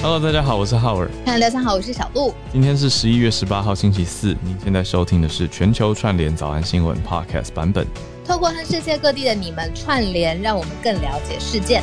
[0.00, 1.10] Hello，大家好，我是浩尔。
[1.26, 2.32] Hello，大家好，我是小鹿。
[2.52, 4.28] 今天是十一月十八号，星期四。
[4.44, 7.84] 您现在收听的是全球串联早安新闻 Podcast 版本。
[8.24, 11.82] 透过和世界各地的你们串联，让我们更了解事件。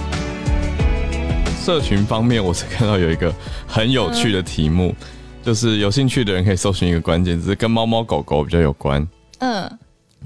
[1.62, 3.34] 社群方面，我是看到有一个
[3.68, 4.96] 很有趣的题目，
[5.44, 9.06] 就是有兴趣的人可以搜寻一个关键字，跟猫猫狗狗比较有关。
[9.40, 9.70] 嗯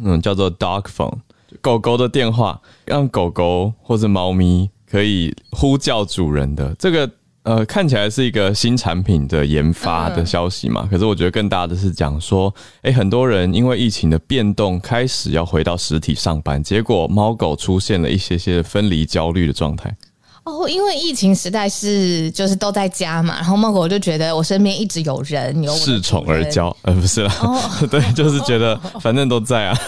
[0.03, 1.17] 嗯，叫做 Dog Phone，
[1.59, 7.09] 狗狗的电话，让狗狗或者猫咪可以呼叫主人的这个。
[7.49, 19.91] 呃，看起来是一个新产品的研发的消息嘛，可是我觉得更大的是讲说，哎，很多人因为疫情的变动，开始要回到实体上班，结果猫狗出现了一些些分离焦虑的状态。
[20.43, 27.33] 哦，因为疫情时代是就是都在家嘛，然后猫狗就觉得我身边一直有人，有恃宠而骄，呃，不是啦，
[27.89, 29.79] 对，就是觉得反正都在啊。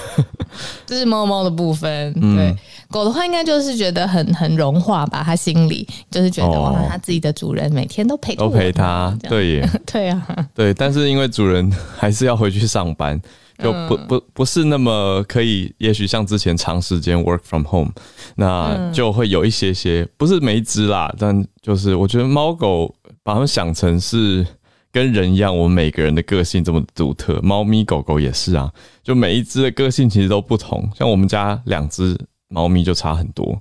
[0.86, 2.56] 这是猫猫的部分，对。
[2.90, 13.20] 狗的话，应该就是觉得很很融化吧，它心里就是觉得哇，它自己的主人每天都陪都陪它，对耶， 对啊，对，但是因为主人 还是要回去上班。
[13.62, 17.92] 就不不不是那么可以，也许像之前长时间 work from home，
[18.36, 24.44] 那就会有一些些，不是没只啦，但就是我觉得猫狗把它们想成是
[24.92, 28.72] 跟人一样，我们每个人的个性这么独特，猫咪狗狗也是啊，
[29.04, 32.18] 就每一只的个性其实都不同，像我们家两只
[32.50, 33.58] 猫咪就差很多，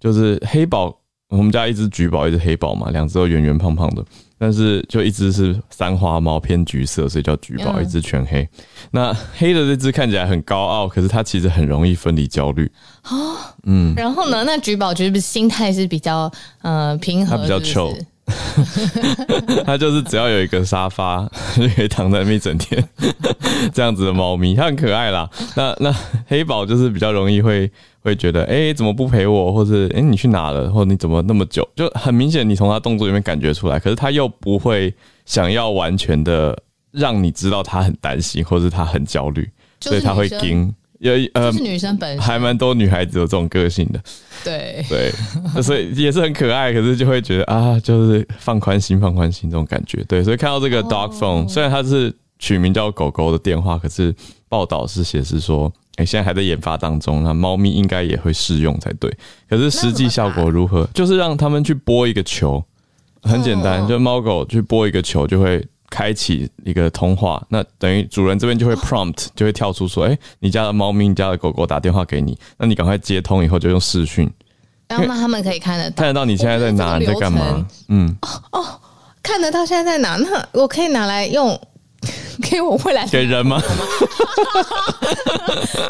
[0.00, 0.94] 就是黑宝，
[1.28, 4.04] 我们家一只橘宝，一只黑宝嘛，两只都圆圆胖胖的。
[4.38, 8.48] 但是就一只是三花猫偏橘色，所以叫橘宝；一只全黑。
[8.90, 12.68] 那黑的这只看起来很高傲，可是它其实很容易分离焦虑。
[13.04, 13.94] 哦，嗯。
[13.94, 16.28] 然后呢，那橘宝就是心态是比较
[16.62, 17.96] 呃平和，它比较 chill。
[19.66, 22.82] 它就是只要有一个沙发 就可以躺在那边一整天，
[23.72, 25.28] 这样子的猫咪，它很可爱啦。
[25.56, 25.94] 那那
[26.26, 27.70] 黑宝就是比较容易会。
[28.04, 29.52] 会觉得哎，怎么不陪我？
[29.52, 30.68] 或者哎，你去哪了？
[30.72, 31.64] 或者你怎么那么久？
[31.76, 33.78] 就很明显，你从它动作里面感觉出来。
[33.78, 34.92] 可是它又不会
[35.24, 40.74] 想要完全的让你知道它很担心，或者它很焦虑，所以它会惊。
[41.02, 44.00] 有呃，是女生本还蛮多女孩子有这种个性的。
[44.42, 45.12] 对对，
[45.62, 46.72] 所以也是很可爱。
[46.72, 50.02] 可是就会觉得啊，就是放宽心，放宽心这种感觉。
[50.04, 54.14] 对，所以看到这个 dog phone，虽然它是取名叫狗狗的电话，可是
[54.48, 55.72] 报道是显示说。
[55.96, 59.14] 哎，现在还在研发当中，那猫咪应该也会适用才对。
[59.46, 60.88] 可是实际效果如何？
[60.94, 62.64] 就是让他们去拨一个球，
[63.20, 65.62] 很简单，就猫狗去拨一个球，就会
[65.92, 67.44] 开启一个通话。
[67.50, 74.26] 那等于主人这边就会 prompt，就会跳出说：“哎，你家的猫咪、你家的狗狗打电话给你，那你赶快接通以后就用视讯，
[74.88, 77.66] 然后他们可以看得到，看得到你现在在哪，你在干嘛？
[77.88, 78.80] 嗯，哦哦，
[79.22, 80.16] 看得到现在在哪？
[80.16, 81.60] 那我可以拿来用。
[82.50, 83.62] ”给我未来给人吗？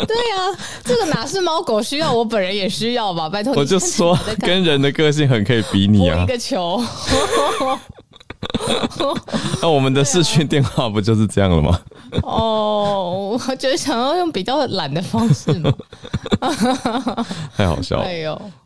[0.06, 3.30] 对呀，这个哪是猫狗需要，我本人也需要吧？
[3.30, 6.84] 拜托，我就说跟人的个性很可以比拟啊，一个球。
[9.62, 11.80] 那我们的视讯电话不就是这样了吗？
[12.22, 15.72] 哦，我觉得想要用比较懒的方式嘛，
[17.56, 18.04] 太好笑了。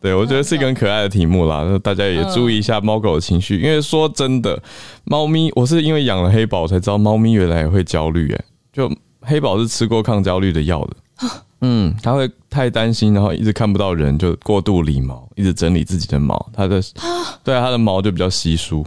[0.01, 4.61] 对，我觉得是一个很可爱的题目啦，那大家也注意一下猫狗的情绪，因为说真的，
[5.05, 8.33] 猫咪我是因为养了黑宝才知道，猫咪原来也会焦虑。
[8.33, 8.43] 哎，
[8.73, 11.29] 就黑宝是吃过抗焦虑的药的。
[11.61, 16.49] 嗯，它会太担心，然后一直看不到人，就过度理毛，一直整理自己的毛。
[16.53, 16.79] 它的
[17.43, 18.85] 对啊，它的毛就比较稀疏。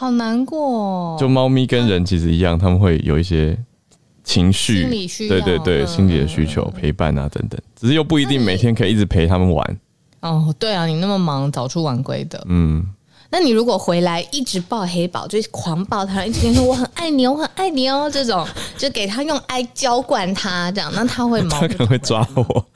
[0.00, 3.58] 好难过，就猫咪跟人其实一样，他们会有一些
[4.22, 4.84] 情绪，
[5.28, 9.80] 对对对，心理的需求、陪伴啊等等，只是又不一定每天可以一直陪他们玩。
[10.20, 12.86] 哦，对啊，你那么忙，早出晚归的，嗯。
[13.30, 18.46] 那你如果回来一直抱黑宝，就狂抱他，一直跟说我很爱你，我很爱你哦，这种
[18.78, 21.50] 就给他用爱浇灌他，这样那他会毛？
[21.60, 22.66] 他可能会抓我，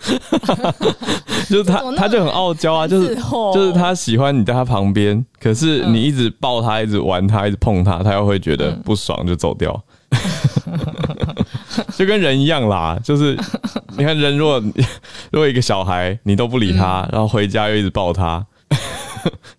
[1.48, 3.14] 就是他他就很傲娇啊，就是
[3.54, 9.82] 就是他喜欢你在他旁边，可是你一直抱他，一直玩他，一直碰他，他又会觉得不爽就走掉，
[11.96, 13.34] 就跟人一样啦，就是
[13.96, 14.62] 你看人如果
[15.30, 18.46] 如果一个小孩你都不理他，然后回家又一直抱他。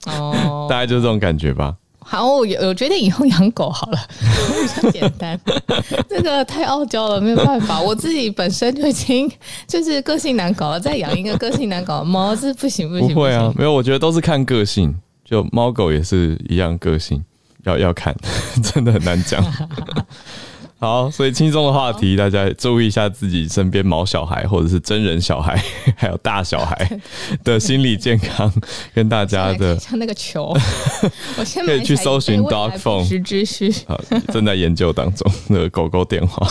[0.08, 0.36] 哦，
[0.70, 1.76] 大概就是这种感觉吧。
[2.06, 5.40] 好，我我决定以后养狗好了， 比较简单。
[6.10, 7.82] 这个太傲娇了，没有办法。
[7.82, 9.32] 我自己本身就已经
[9.66, 13.14] 就是个性难搞了，再养一个个性难搞的猫，是不行不行。
[13.14, 14.94] 不会啊，没有，我觉得都是看个性，
[15.24, 17.24] 就猫狗也是一样个性，
[17.64, 18.14] 要要看，
[18.62, 19.42] 真的很难讲。
[20.84, 25.58] 好，所以轻松的话题，大家注意一下自己身边毛小孩或者是真人小孩，
[25.96, 27.00] 还有大小孩
[27.42, 28.52] 的心理健康，
[28.94, 30.54] 跟大家 的像那个球，
[31.40, 33.98] 我先可以去搜寻 dog phone 实知识，好，
[34.34, 36.46] 正在研究当中的狗狗电话。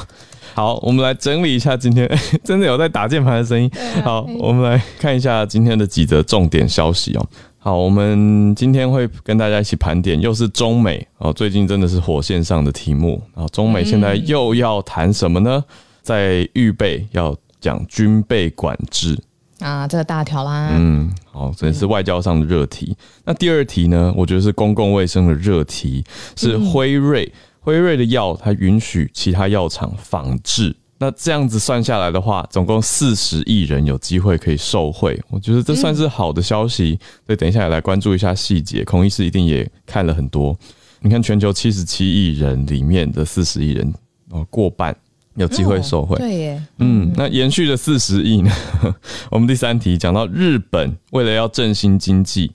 [0.54, 2.10] 好，我们来整理一下今天
[2.42, 3.70] 真的有在打键盘的声音。
[4.02, 7.26] 好，我们来看一下今天的几则重点消息哦。
[7.64, 13.46] 好，我们今天会跟大家一起盘点，又是中美哦，最近真的是火线上的题目啊。
[13.52, 15.62] 中美现在又要谈什么呢？
[16.02, 19.16] 在预备要讲军备管制
[19.60, 20.70] 啊，这个大条啦。
[20.72, 22.96] 嗯，好，这是外交上的热题。
[23.24, 24.12] 那第二题呢？
[24.16, 26.04] 我觉得是公共卫生的热题，
[26.34, 27.32] 是辉瑞。
[27.60, 30.74] 辉瑞的药，它允许其他药厂仿制。
[31.02, 36.96] 那这样子算下来的话，总共四十亿人有机会可以受惠，我觉得这算是好的消息。
[37.26, 38.84] 所以等一下也来关注一下细节。
[38.84, 40.56] 孔医师一定也看了很多。
[41.00, 43.92] 你看全球七十七亿人里面的四十亿人，
[44.30, 44.96] 哦，过半
[45.34, 46.16] 有机会受惠。
[46.18, 46.62] 对耶。
[46.78, 48.52] 嗯，那延续的四十亿呢？
[49.28, 52.52] 我们第三题讲到日本为了要振兴经济，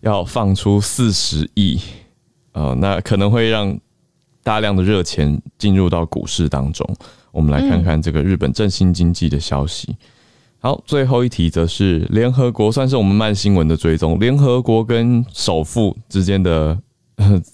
[0.00, 1.78] 要放出四十亿，
[2.52, 3.78] 呃，那可能会让
[4.42, 6.88] 大量的热钱进入到股市当中。
[7.32, 9.96] 我们来看看这个日本振兴经济的消息。
[10.60, 14.20] 好，最后一题则是联合国，算是我们慢新闻的追踪。
[14.20, 16.78] 联合国跟首富之间的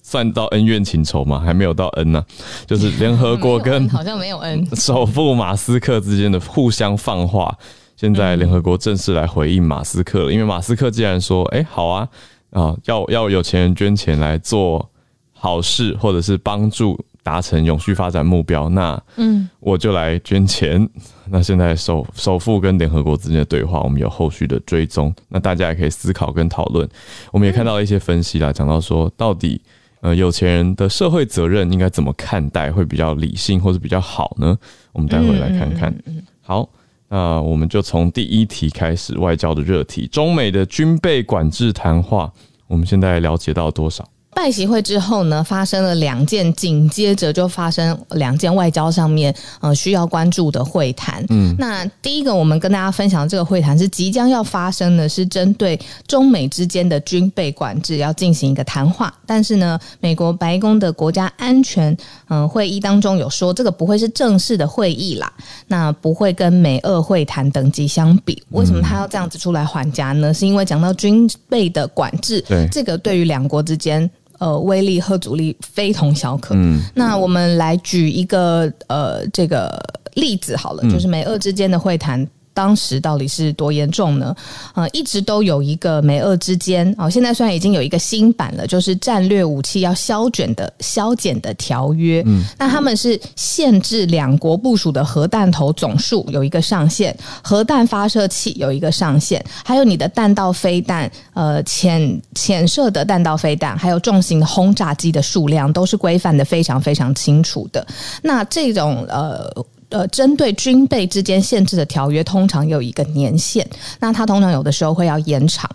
[0.03, 1.39] 算到恩怨情仇吗？
[1.41, 2.23] 还没有到恩呢，
[2.67, 7.57] 就是 联合国跟好像没有恩首富马斯克之间的互相放话。
[7.97, 12.09] 现在联合国正式来回应马斯克了，因为马斯克既然说，哎，好啊，
[12.51, 14.91] 啊，要要有钱人捐钱来做
[15.33, 16.99] 好事，或者是帮助。
[17.29, 20.89] 达成永续发展目标，那嗯，我就来捐钱。
[21.29, 25.15] 那现在首首富跟联合国之间的对话，我们有后续的追踪。
[25.29, 26.89] 那大家也可以思考跟讨论。
[27.31, 29.61] 我们也看到了一些分析啦，讲到说，到底
[30.01, 34.57] 呃有钱人的社会责任应该怎么看待，会比较理性或者比较好呢？
[34.93, 35.95] 我们待会来看看。
[36.41, 36.67] 好，
[37.11, 42.33] 那我们就从第一题开始，外交的热题，中美的军备管制谈话，
[42.69, 44.03] 我们现在了解到多少？
[44.39, 51.25] 拜习会之后呢，发生了两件，紧接着就发生两件外交上面呃需要关注的会谈。
[51.29, 59.13] 嗯，那第一个我们跟大家分享的这个会谈是即将要发生的，是针对中美之间的军备管制要进行一个谈话。
[59.27, 61.95] 但是呢，美国白宫的国家安全
[62.29, 65.31] 嗯会议当中有说，这个不会是正式的会议啦，
[65.67, 68.41] 那不会跟美俄会谈等级相比。
[68.51, 70.33] 为什么他要这样子出来还价呢？
[70.33, 74.09] 是因为讲到军备的管制，对这个对于两国之间。
[74.39, 76.55] 呃，威力和阻力非同小可。
[76.55, 79.79] 嗯，那我们来举一个呃这个
[80.15, 82.27] 例子好了，就是美俄之间的会谈。
[82.59, 84.35] 当时到底是多严重呢？
[84.75, 92.21] 呃，一直都有一个美俄之间哦，现在虽然已经有一个新版了，就是战略武器要削减的削减的条约。
[92.27, 107.87] 嗯，那他们是限制两国部署的核弹头总数有一个上限，核弹发射器有一个上限，还有你的弹道飞弹，呃，潜潜射的弹道飞弹，还有重型的轰炸机的数量都是规范的非常非常清楚的。
[108.21, 109.49] 那这种呃。
[109.91, 113.67] 呃，针对军备之间限制的条约，通常有一个年限。
[113.99, 115.69] 那它通常有的时候会要延长。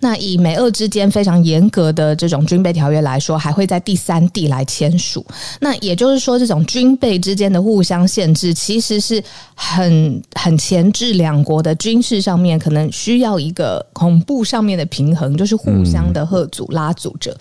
[0.00, 5.24] 那以美俄之间非常严格的这种军备条约来说，还会在第三地来签署。
[5.60, 9.22] 那也就是说，这种军备之间的互相限制，其实是
[9.54, 17.36] 很很前置两国的军事上面可能需要一个恐怖上面的平衡，就是互相的贺阻拉阻着。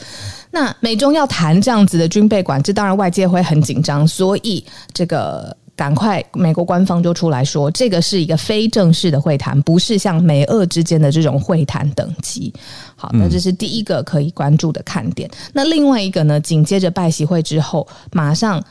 [0.52, 5.58] 那美中要谈这样子的军备管制，当然外界会很紧张，所以这个。
[5.80, 12.54] 赶快，美国官方就出来说，这个是一个非正式的会谈，不是像美俄之间的这种会谈等级。
[12.98, 15.32] 好，那这是第一个可以关注的看点。
[15.54, 16.38] 那另外一个呢？
[16.38, 18.62] 紧接着拜习会之后，马上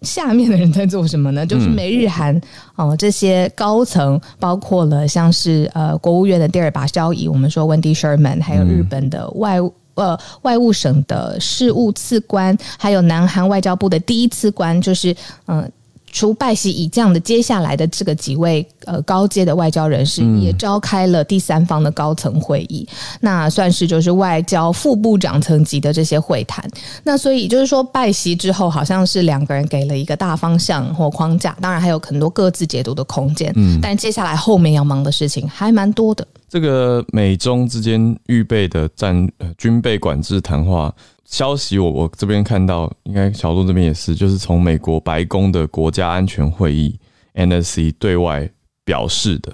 [0.00, 1.46] 下面的人在做什么呢？
[1.46, 2.40] 就是美日韩
[2.74, 9.58] 哦，这些高层，包括了像是呃国务院的第二把交椅，我们说 Wendy Sherman，还有日本的外
[9.94, 15.14] 呃外务省的事务次官，还有南韩外交部的第一次官，就是
[15.46, 15.70] 嗯。
[16.12, 22.86] 除拜习以降的接下来的这个几位呃高阶的外交人士，也召开了第三方的高层会议，
[23.20, 26.62] 那算是就是外交副部长层级的这些会谈。
[27.02, 33.50] 那所以就是说拜习之后，好像是两个人给了一个大方向或框架，当然还有很多各自解读的空间。
[33.56, 36.26] 嗯，但接下来后面要忙的事情还蛮多的。
[36.48, 40.94] 这个美中之间预备的战呃军备管制谈话。
[41.32, 46.94] 消息我我这边看到，应该小鹿这边也是，就是从美国白宫的国家安全会议
[47.32, 48.46] NSC 对外
[48.84, 49.50] 表示的。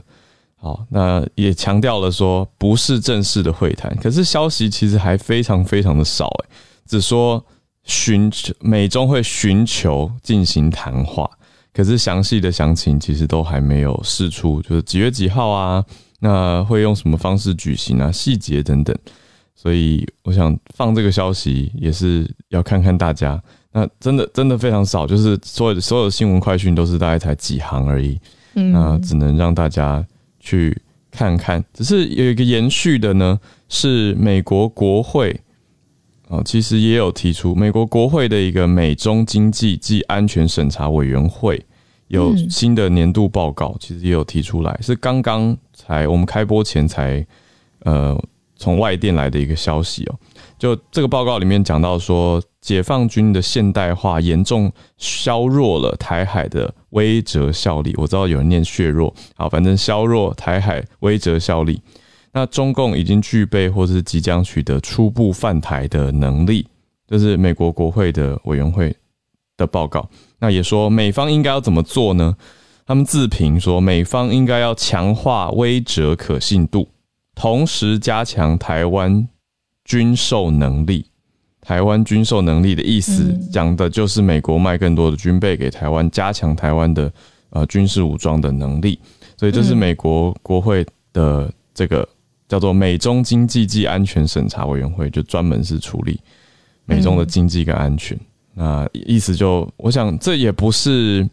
[0.57, 6.49] 好，那也强调了说不是正式的会谈，可是消息其实还非常非常的少，诶，
[6.85, 7.43] 只说
[7.85, 11.31] 寻求美中会寻求进行谈话，
[11.73, 15.85] 可是详细的详情其实都还没有释出，就是几月几号啊？
[16.19, 18.11] 那会用什么方式举行啊？
[18.11, 18.93] 细节等等。
[19.61, 23.43] 所以我想放这个消息，也是要看看大家。
[23.73, 28.17] 那真的真的非常少，就是所有的所有的新闻快讯都是大概才几行而已。
[28.55, 30.07] 嗯，那只能让大家
[30.39, 31.63] 去看看。
[31.75, 33.37] 只是有一个延续的呢，
[33.69, 35.39] 是美国国会
[36.29, 41.61] 哦，其实也有提出美国国会的一个美中经济及安全审查委员会
[42.07, 47.27] 有新的年度报告，其实也有提出来，是刚刚才我们开播前才
[47.81, 48.17] 呃
[48.59, 50.15] 从外电来的一个消息哦。
[50.59, 57.95] 就这个报告里面讲到说，解放军的现代化严重削弱了台海的威慑效力。
[57.97, 61.81] 我知道有人念削弱，好，反正削弱台海威慑效力。
[62.33, 66.67] 那中共已经具备或是即将取得初步犯台的能力，
[67.07, 68.95] 这是美国国会的委员会
[69.57, 70.07] 的报告。
[70.39, 72.37] 那也说美方应该要怎么做呢？
[72.87, 76.89] 他们自评说，美方应该要强化威慑可信度，
[77.39, 79.27] 同时加强台湾。
[79.85, 81.07] 军售能力，
[81.63, 87.11] 台湾军售能力的意思，讲的就是美国卖更多的军备给台湾，加强台湾的
[87.49, 89.01] 呃军事武装的能力。
[89.39, 92.07] 所以这是美国国会的这个
[92.49, 96.21] 叫做美中经济暨安全审查委员会，就专门是处理
[96.85, 98.15] 美中的经济跟安全。
[98.53, 101.27] 那意思就，我想这也不是。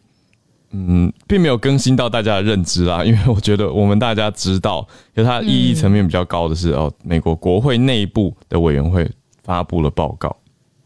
[0.75, 9.09] 嗯，并没有更新到大家的认知啦， 因为我觉得我们大家知道，就它意义层面比较高的是哦，美国国会内部的委员会
[9.43, 10.35] 发布了报告。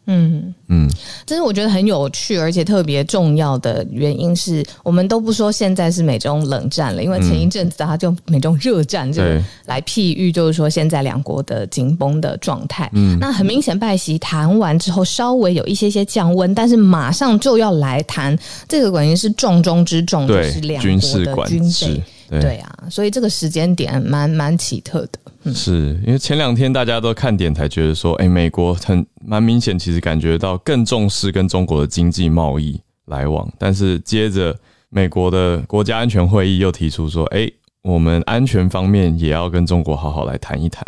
[0.10, 0.54] 嗯。
[0.72, 0.88] 嗯，
[1.26, 12.88] 这是我觉得很有趣而且特别重要的原因是，我们都不说现在是美中冷战了，因为前一阵子他就美中热战这个来譬喻，就是说现在两国的紧绷的状态。
[12.94, 18.38] 嗯，那很明显，拜习谈完之后稍微有一些些降温，但是马上就要来谈
[18.68, 22.04] 这个，关键是重中之重，就是两国的军备。
[22.30, 25.54] 对啊，所以这个时间点蛮蛮奇特的。
[25.54, 33.50] 是因为前两天大家都看点才觉得说，哎，美国很蛮明显，其实感觉到更重视跟中国的经济贸易来往。
[33.58, 34.56] 但是接着
[34.90, 37.50] 美国的国家安全会议又提出说，哎，
[37.82, 40.84] 我们安全方面也要跟中国好好来谈一谈。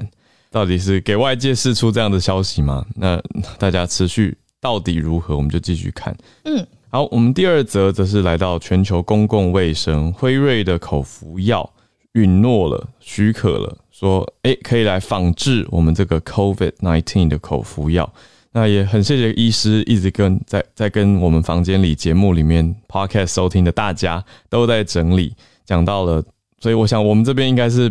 [0.51, 2.85] 到底是给外界释出这样的消息吗？
[2.93, 3.21] 那
[3.57, 5.37] 大家持续到底如何？
[5.37, 6.13] 我们就继续看。
[6.43, 11.71] 嗯，好，我们第二则则是来到全球公共卫生，辉瑞的口服药
[12.15, 13.77] 允诺了，许可了。
[13.89, 18.11] 说哎，可以来仿制我们这个 COVID nineteen 的口服药。
[18.51, 25.33] 那也很谢谢医师一直跟在在跟我们房间里节目里面 podcast 收听的大家都在整理
[25.63, 26.21] 讲到了，
[26.59, 27.89] 所以我想我们这边应该是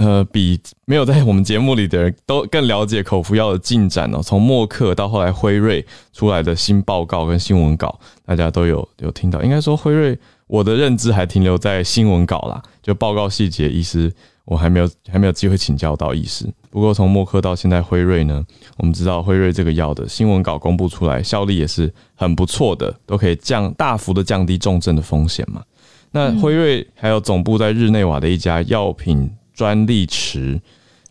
[0.00, 4.22] 呃比没有在我们节目里的人都更了解口服药的进展哦。
[4.22, 9.42] 从默克到后来辉瑞出来的新报告跟新闻稿，大家都有有听到。
[9.42, 14.10] 应该说辉瑞，我的认知还停留在新闻稿啦，就报告细节，医师。
[14.46, 16.44] 我还没有还没有机会请教到医师。
[16.70, 18.44] 不过从默克到现在辉瑞呢，
[18.78, 25.62] 我们知道辉瑞这个药的新闻稿公布出来，效力也是很不错的，都可以降大幅的降低重症的风险嘛。
[26.10, 29.30] 那辉瑞还有总部在日内瓦的一家药品
[29.60, 30.58] 专利池，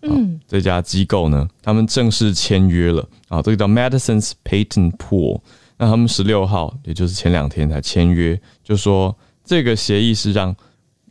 [0.02, 5.40] 嗯，这家机构呢，他们正式签约了啊，这个叫 Medicines Patent Pool。
[5.78, 9.16] 那他们十六号，也就是前两天才签约，就说
[9.46, 10.56] 这个协议是让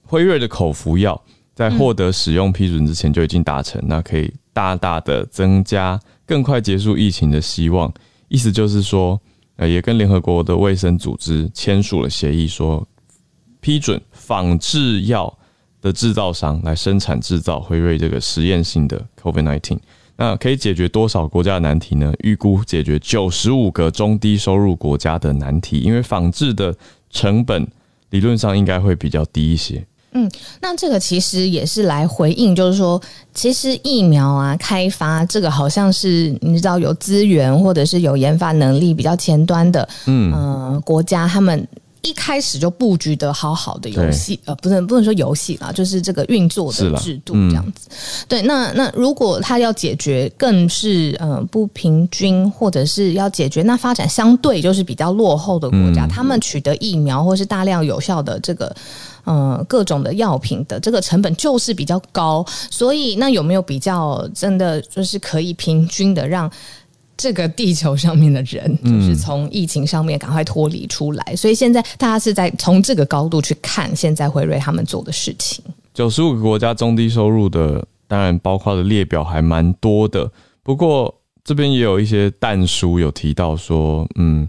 [0.03, 1.23] 辉瑞的口服药。
[1.55, 7.93] 在获得使用批准之前就已经达成，那可以大大的增加更快结束疫情的希望。
[8.27, 9.21] 意思就是说，
[9.57, 12.85] 呃，也跟联合国的卫生组织签署了协议，说
[13.61, 15.38] 批准仿制药
[15.81, 19.79] 的制造商来生产制造辉瑞这个实验性的 COVID-19。
[20.17, 22.13] 那可以解决多少国家的难题呢？
[22.25, 26.75] 预估解决九十五个中低收入国家的难题，因为仿制的
[27.09, 27.65] 成本
[28.11, 29.87] 理论上应该会比较低一些。
[30.11, 30.29] 嗯，
[30.61, 33.01] 那这个其实也是来回应，就是说，
[33.33, 41.65] 其实疫苗啊开发这个好像是你知道有资源或者是有研发能力比较前端的，嗯呃国家他们。
[42.03, 47.89] 一开始就布局的好好的游戏，呃，不能不能说游戏啦，就是这个运作的制度这样子。
[48.27, 58.75] 对，那那如果他要解决更是呃不平均，或者是要解决那发展相对就是比较落后的国家，他们取得疫苗或是大量有效的这个
[59.25, 66.51] 呃各种的药品的这个成本就是比较高，所以那有没有比较真的就是可以平均的让？
[67.19, 75.63] 这个地球上面的人，就是从疫情上面赶快脱离出来，所以现在大家是在从这个高度去看现在辉瑞他们做的事情。
[75.93, 80.31] 九十五个国家中低收入的，当然包括的列表还蛮多的。
[80.63, 84.49] 不过这边也有一些淡书有提到说，嗯，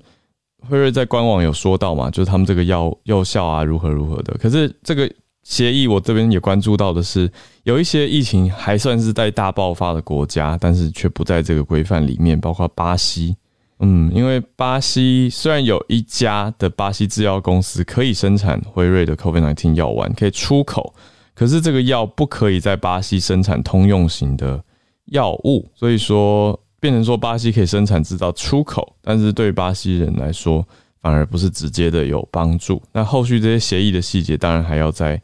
[0.69, 4.37] 辉瑞在官网有说到嘛，就是他们这个药药效啊如何如何的。
[4.39, 5.11] 可是这个。
[5.43, 7.31] 协议我这边也关注到的是，
[7.63, 13.35] 有一些疫情还算是在大爆发的国家，但是却不在这个规范里面，包括巴西。
[13.79, 20.93] 嗯，因为巴西虽然有一家的巴西制药公司可以生产辉瑞的 COVID-19 药丸，可以出口，
[21.33, 24.61] 可是这个药不可以在巴西生产通用型的
[25.05, 30.67] 药物，所以说变成说巴西可以生产制造出口，但是对巴西人来说
[31.01, 32.81] 反而不是直接的有帮助。
[32.91, 35.21] 那后续这些协议的细节当然还要在，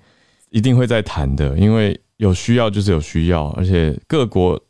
[0.50, 4.62] 一定会再谈的，因为有需要就是有需要，而且各国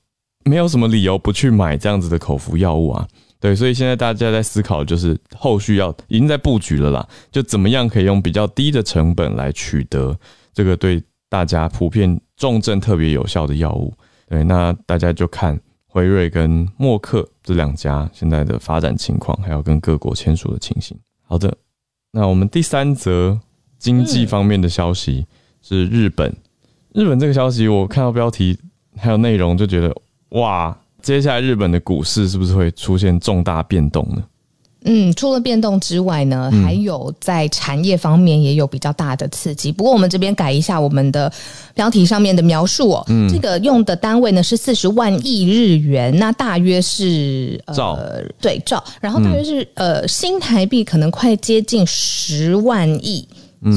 [0.44, 3.08] 没有什么理由不去买这样子的口服药物啊。
[3.40, 10.18] 对，所以现在大家在思考，就是后续要已经在布局了啦，就怎么样可以用比较低的成本来取得
[10.54, 13.94] 这个对大家普遍重症特别有效的药物。
[14.28, 15.60] 对，那大家就看
[15.96, 21.00] 辉瑞跟默克这两家现在的发展情况，还有跟各国签署的情形。
[21.24, 21.56] 好的，
[22.12, 23.40] 那我们第三则
[23.80, 25.26] 经济方面的消息
[25.62, 26.36] 是日本。
[26.92, 28.60] 日本这个消息，我看到标题
[28.98, 29.96] 还有内容，就觉得
[30.32, 30.78] 哇。
[31.02, 34.26] 接下来日本的股市是不是会出现重大变动呢？
[34.86, 39.72] 嗯，除了变动之外呢，还有在产业方面也有比较大的刺激。
[39.72, 41.32] 不过我们这边改一下我们的
[41.74, 53.28] 标题上面的描述哦，这个用的单位呢是四十万亿日元，那大约是呃对兆，然后大约是呃新台币可能快接近十万亿，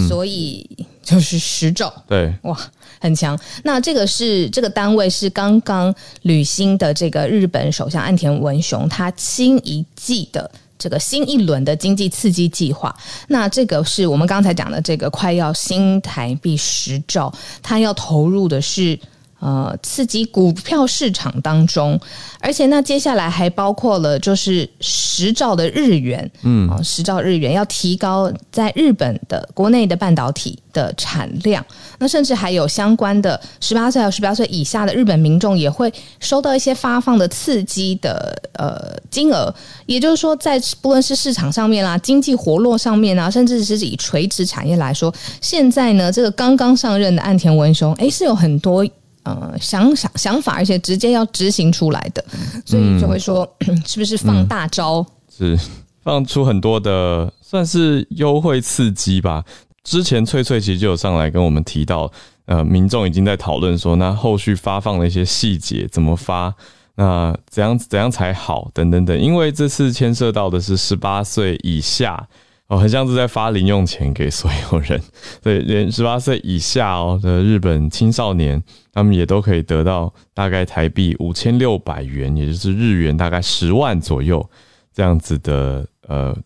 [0.09, 0.69] 所以
[1.03, 1.93] 就是十兆。
[2.07, 2.57] 对，哇。
[3.01, 12.95] 很强，那这个是这个单位是刚刚履新的这个日本首相岸田文雄他新一季的这个新一轮的经济刺激计划，
[13.27, 17.33] 那这个是我们刚才讲的这个快要新台币十兆，
[17.63, 18.99] 它要投入的是。
[19.41, 21.99] 呃，刺激股票市场当中，
[22.41, 31.65] 而且那接下来还包括了就是十兆的日元，嗯，啊，十兆日元要提高在日本的国内的半导体的产量，
[32.01, 39.55] 那甚至还有相关的十八岁到十八岁以下的日本民众也会收到一些发放的刺激的呃金额，
[39.87, 48.85] 也就是说，在不论是市场上面啦，经济活络上面啊，甚至是以垂直产业来说，现在呢，这个刚刚上任的岸田文雄，哎，是有很多。
[49.25, 52.25] 呃，想想想法，而且直接要执行出来的，
[52.65, 53.49] 所以就会说，
[53.87, 55.05] 是不是放大招？
[55.31, 55.59] 是
[56.03, 59.45] 放出很多的，算是优惠刺激吧。
[59.85, 62.11] 之前翠翠其实就有上来跟我们提到，
[62.47, 66.55] 呃，民众已经在讨论说，那后续发放的一些细节怎么发，
[66.97, 69.19] 那怎样怎样才好，等等等。
[69.19, 72.29] 因为这次牵涉到的是十八岁以下。
[72.69, 75.01] 哦，很像是在发零用钱给所有人，
[75.43, 84.47] 对，连十八岁以下哦的日本青少年，他们也都可以得到大概台币五千六百元，也就是日元大概十万左右
[84.93, 86.37] 这样子的，呃，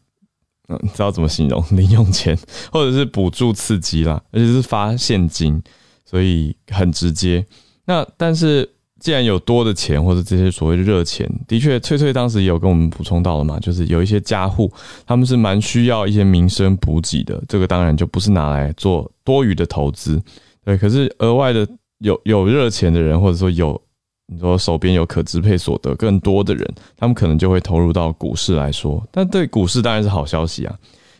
[0.69, 2.39] 嗯，知道怎么形容 零用钱
[2.71, 5.61] 或者是补助刺激啦，而且是发现金，
[6.05, 7.45] 所以很直接。
[7.85, 8.71] 那但是。
[9.03, 14.73] 既然有多的钱或者这些所谓的热钱，的确，翠翠当时也有跟我们补充到了嘛，就是有一些家户
[15.05, 20.23] 他们是蛮需要一些民生补给的，这个当然就不是拿来做多余的投资，
[20.65, 20.79] 对。
[20.79, 21.67] 可是额外的
[21.99, 23.79] 有有热钱的人，或者说有
[24.29, 30.75] 你说手边有可支配所得更多的人，他们可能就会投入到股市来说，但对股市当然是好消息啊，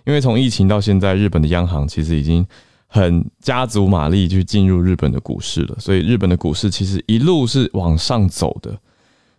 [0.07, 2.47] 因为从疫情到现在，日本的央行其实已经。
[2.95, 8.79] 很加足马力去进入日本的股市了，所以日本的股市其实一路是往上走的。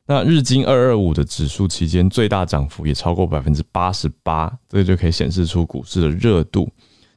[0.08, 6.68] 那日经二二五的指数期间最大涨幅也超过百分之八十八，这个就可以显示出股市的热度。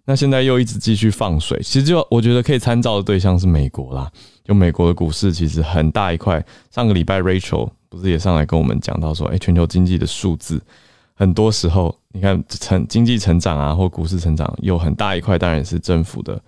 [0.04, 4.12] 那现在又一直继续放水，其实就我觉得可以参照的对象是美国啦。
[4.44, 10.60] 就美国的股市其实很大一块，上个礼拜 Rachel 不是也上来跟我们讲到说，哎，全球经济的数字。
[11.18, 16.40] 很多时候，你看成经济成长啊，或股市成长，有很大一块当然是政府的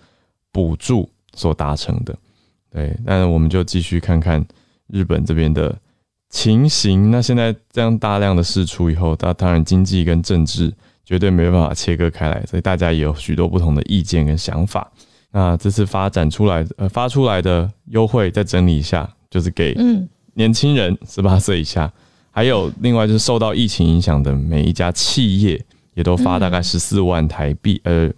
[0.51, 2.17] 补助所达成的，
[2.73, 2.97] 对。
[3.05, 4.43] 那我们就继续看看
[4.87, 5.77] 日本这边的
[6.31, 7.11] 情形。
[7.11, 10.73] 那现在这样大量的释出以后，那当然经济跟政治
[11.05, 14.91] 绝对没办法切割开来，所以大家也有许多不同的意见跟想法。
[15.31, 19.77] 那这次发展出来呃发出来的优惠，再整理一下，就是给
[20.33, 21.93] 年轻人十八岁以下。
[22.39, 25.61] 还有另外就是受到疫情影响的每一家企业，
[25.95, 28.09] 也都发大概十四万台币，呃，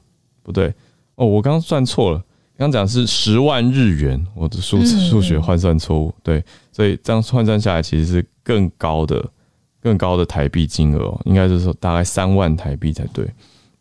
[0.43, 0.71] 不对，
[1.15, 2.23] 哦，我刚刚算错了，
[2.59, 9.27] 刚讲是十万日元，我的数数学换算错误，对，所以这样换算下来其实是更高的、
[9.81, 13.27] 更高的台币金额，应该是说大概三万台币才对，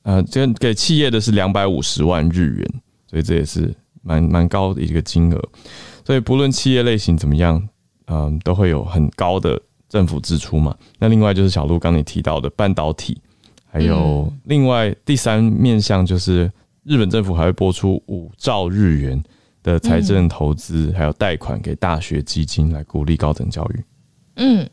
[0.04, 5.50] 呃，这给企业的是两百五十万日元，所以这也是蛮蛮高的一个金额，
[6.06, 7.62] 所以不论企业类型怎么样，
[8.08, 9.62] 嗯，都会有很高的。
[9.90, 13.20] 政府支出嘛，那另外就是小鹿刚你提到的半导体，
[13.68, 16.50] 还有另外第三面向就是
[16.84, 19.22] 日本政府还会拨出五兆日元
[19.64, 23.84] 的财政投资，还有贷款给大学基金来鼓励高等教育。
[24.36, 24.70] 嗯，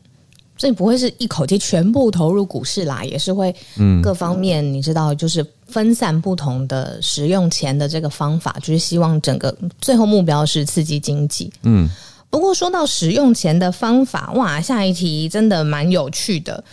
[0.55, 11.51] 所以不会是一口气全部投入股市啦，也是会嗯各方面你知道，就是分散不同的使用钱的这个方法，就是希望整个最后目标是刺激经济。
[11.63, 11.89] 嗯。
[12.29, 16.63] 不过说到使用钱的方法，哇，下一题真的蛮有趣的。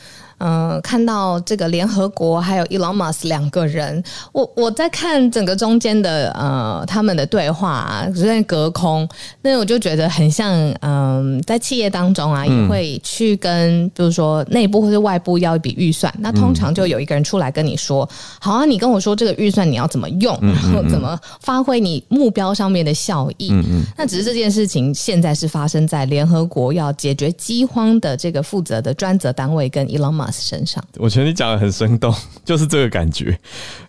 [0.47, 9.09] 嗯，看到这个联合国还有 Elon Musk 两个人，我我在看整个中间的呃他们的对话，只在隔空，
[9.41, 10.53] 那我就觉得很像
[10.83, 18.07] 嗯，在企业当中啊，也会去跟比如说内部或是外部要一笔预算，那通常就有一个人出来跟你说，
[18.39, 23.51] 好啊，你跟我说这个预算你要怎么用，然后怎么发挥你目标上面的效益。
[23.97, 30.34] 那只是这件事情现在是发生在联合国要解决饥荒的这个负责的专责单位跟 Elon Musk。
[30.41, 33.39] 身上，我觉得你讲的很生动， 就是这个感觉。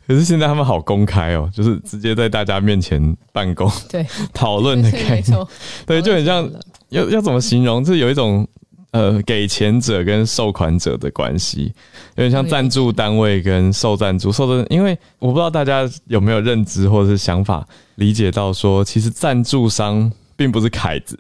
[0.07, 5.47] 可是现在他们好公开哦，就是直接在大家面前办公，对 讨论的概念，
[5.85, 6.49] 对，就很像
[6.89, 7.83] 要要怎么形容？
[7.83, 8.47] 这有一种
[8.91, 11.73] 呃，给钱者跟受款者的关系，
[12.15, 14.31] 有点像赞助单位跟受赞助。
[14.31, 20.11] 受的，因为我不知道大家有没有认知或者是想法，理解到说，其实赞助商。
[20.35, 21.17] 并不是凯子，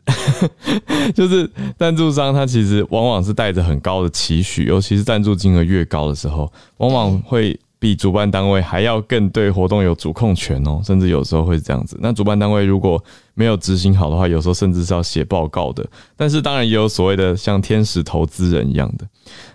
[1.15, 11.97] 就是赞助商，他其实往往是带着很高的期许，尤其是赞助金额越高的时候，往往会比主办单位还要更对活动有主控权哦，甚至有时候会这样子。
[12.01, 13.01] 那主办单位如果
[13.33, 15.85] 没有执行好的话，有时候甚至是要写报告的。
[16.17, 19.07] 但是当然也有所谓的像天使投资人一样的。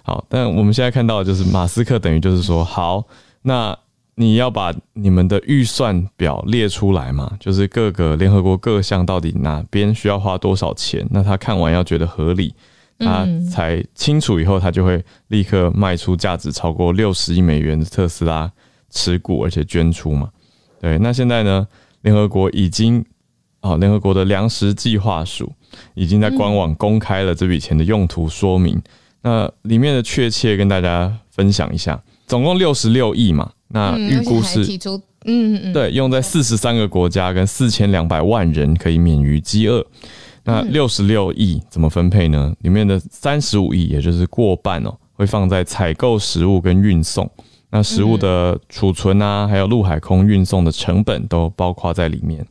[0.02, 3.04] 好，但我们现在看到的就是马斯克等于就是说，好，
[3.42, 3.76] 那。
[4.20, 7.33] 你要把你们的预算表列出来嘛？
[7.40, 11.09] 就是各个联合国各项到底哪边需要花多少钱？
[11.11, 12.54] 那他看完要觉得合理，
[12.98, 18.52] 他才清楚以后，他就会立刻卖出价值超过六十亿美元的特斯拉
[18.90, 20.28] 持股，而且捐出嘛。
[20.83, 21.66] 对，那现在呢？
[22.02, 23.02] 联合国已经
[23.62, 25.50] 哦，联合国的粮食计划署
[25.94, 28.78] 已经在官网公开了这笔钱的用途说明。
[29.22, 33.50] 那里面的确切跟大家分享一下，总共六十六亿嘛。
[33.72, 34.64] 那预估是，
[35.24, 39.85] 嗯嗯，对，用在四十三个国家跟四千两百万人可以免于饥饿。
[40.42, 42.52] 那六十六亿怎么分配呢？
[42.62, 47.30] 里面的三十五亿，也就是过半哦，会放在采购食物跟运送。
[47.70, 52.44] 那食物的储存啊，还有陆海空运送的成本都包括在里面。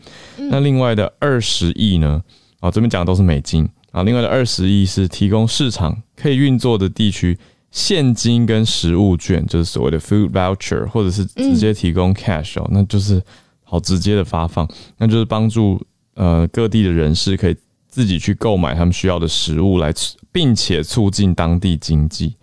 [0.50, 2.22] 那另外的二十亿呢？
[2.62, 4.04] 啊，这边讲的都是美金啊。
[4.04, 7.38] 另外的二十亿是提供市场可以运作的地区。
[7.72, 13.22] 现金跟食物券就是所谓的 food voucher，或者是直接提供 cash 哦，那就是
[13.64, 15.80] 好直接的发放，那就是帮助
[16.16, 17.56] 呃各地的人士可以
[17.88, 19.94] 自己去购买他们需要的食物来，
[20.32, 22.36] 并且促进当地经济。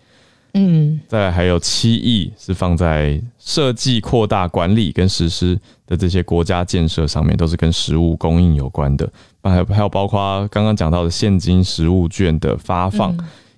[0.53, 9.07] 嗯，再还有七亿是放在设计、扩大、管理跟实施的这些国家建设上面，都是跟食物供应有关的。
[9.43, 13.15] 还有还有包括刚刚讲到的现金食物券的发放。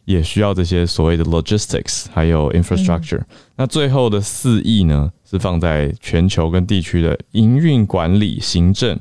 [0.10, 3.22] 也需要这些所谓的 logistics，还有 infrastructure。
[3.56, 9.00] 那最后的四亿呢，是放在全球跟地区的营运管理、行政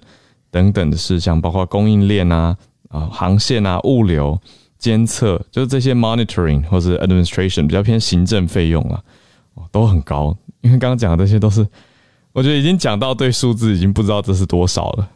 [0.50, 2.54] 等等的事项，包括供应链啊、
[2.90, 4.38] 啊航线啊、物流
[4.78, 9.02] 监测，就是这些 monitoring 或者 administration 比较偏行政费用啊，
[9.72, 10.36] 都很高。
[10.60, 11.66] 因为刚刚讲的这些都是，
[12.34, 15.08] 我觉得已经讲到对数字已经不知道这是多少了。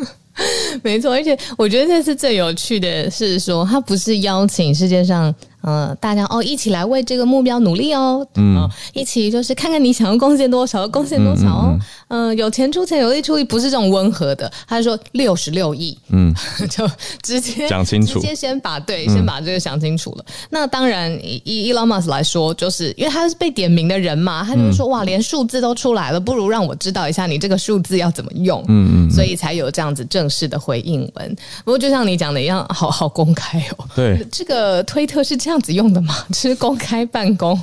[0.82, 5.34] 没错，而且我觉得这次最有趣的是说，他不是邀请世界上。
[5.62, 8.26] 嗯，大家哦，一起来为这个目标努力哦。
[8.36, 11.78] 嗯，一起就是看看你想要贡献多少，贡献多少哦。
[12.08, 14.50] 嗯，有钱出钱，有力出力，不是这种温和的。
[14.66, 16.34] 他是说六十六亿，嗯，
[16.70, 16.88] 就
[17.22, 20.24] 直接讲清楚，直接先把对，先把这个想清楚了。
[20.48, 28.64] 那当然，以 Elon Musk 来说，就是因为他是被点名的人嘛，他就说哇，连数字都出来了，不如让我知道一下你这个数字要怎么用。
[28.68, 31.36] 嗯嗯，所以才有这样子正式的回应文。
[31.64, 33.84] 不过就像你讲的一样，好好公开哦。
[33.94, 35.49] 对，这个推特是这样。
[35.50, 36.14] 这样子用的吗？
[36.32, 37.60] 是公开办公，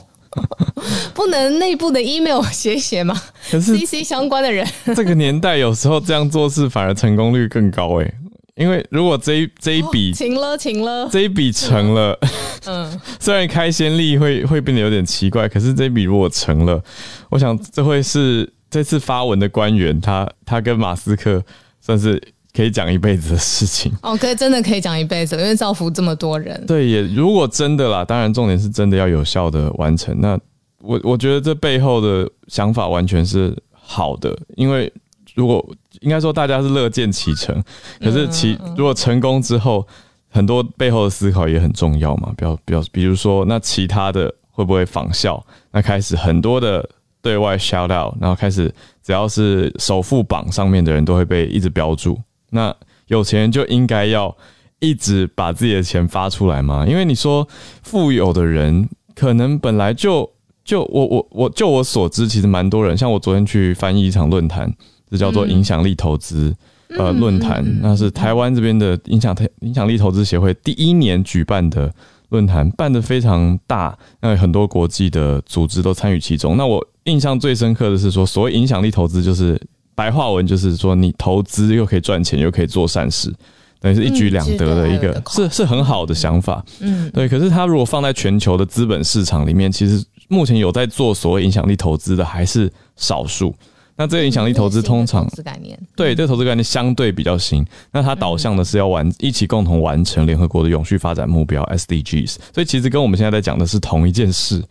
[1.15, 3.15] 不能内部的 email 写写吗？
[3.49, 8.13] 可是 CC 相关的人， 这个年代有时候这样做事反而成功率更高哎。
[8.57, 12.19] 因为如果这一这一笔成了，成了，这一笔成了，
[12.65, 16.83] 嗯，虽然开先例会会变得有点奇怪，可是这一笔如果成了，
[17.29, 21.41] 我想这会是这次发文的官员，他他跟马斯克
[21.79, 22.21] 算是。
[22.57, 26.65] 可以讲一辈子的事情哦，可以真的可以讲一辈子，因为造福这么多人。
[26.65, 30.19] 对，也如果真的啦，当然重点是真的要有效的完成。
[30.19, 30.35] 那
[30.81, 34.91] 我我觉得这背后的想法完全是好的，因为
[35.35, 35.63] 如果
[35.99, 37.63] 应该说大家是乐见其成，
[38.01, 39.87] 可是其如果成功之后，
[40.27, 42.33] 很多背后的思考也很重要嘛。
[42.35, 45.45] 比较比较，比如说那其他的会不会仿效？
[45.71, 46.89] 那开始很多的
[47.21, 52.19] 对外 shout out，然后开始只要是首富榜上面的人都会被一直标注。
[52.51, 52.75] 那
[53.07, 54.35] 有钱人就应该要
[54.79, 56.85] 一直把自己的钱发出来吗？
[56.87, 57.47] 因为你说
[57.83, 60.29] 富有的人可能本来就
[60.63, 62.97] 就我我我就我所知，其实蛮多人。
[62.97, 64.73] 像我昨天去翻译一场论坛，
[65.09, 66.55] 这叫做影响力投资。
[66.97, 71.93] 呃论坛，那是台湾这边的影响影响力投资协会第一年举办的
[72.29, 76.55] 论坛，办的非常大，那很多国际的组织都参与其中。
[76.55, 79.61] 那我印象最深刻的是说，所谓影响力投资，就是
[79.97, 83.33] 白话文就是说，你投资又可以赚钱，又可以做善事。
[83.79, 86.63] 等于是一举两得的一个，是是很好的想法。
[86.81, 87.27] 嗯，对。
[87.27, 93.55] 可是它如果放在全球的资本市场里面，其实目前有在做所谓影响力投资的还是少数。
[93.99, 97.65] 那这个影响力投资通常投资概念，对这个投资概念相对比较新。
[97.91, 102.35] 那它导向的是要完一起共同完成联合国的永续发展目标 SDGs。
[102.53, 104.63] 所以其实跟我们现在在讲的是同一件事。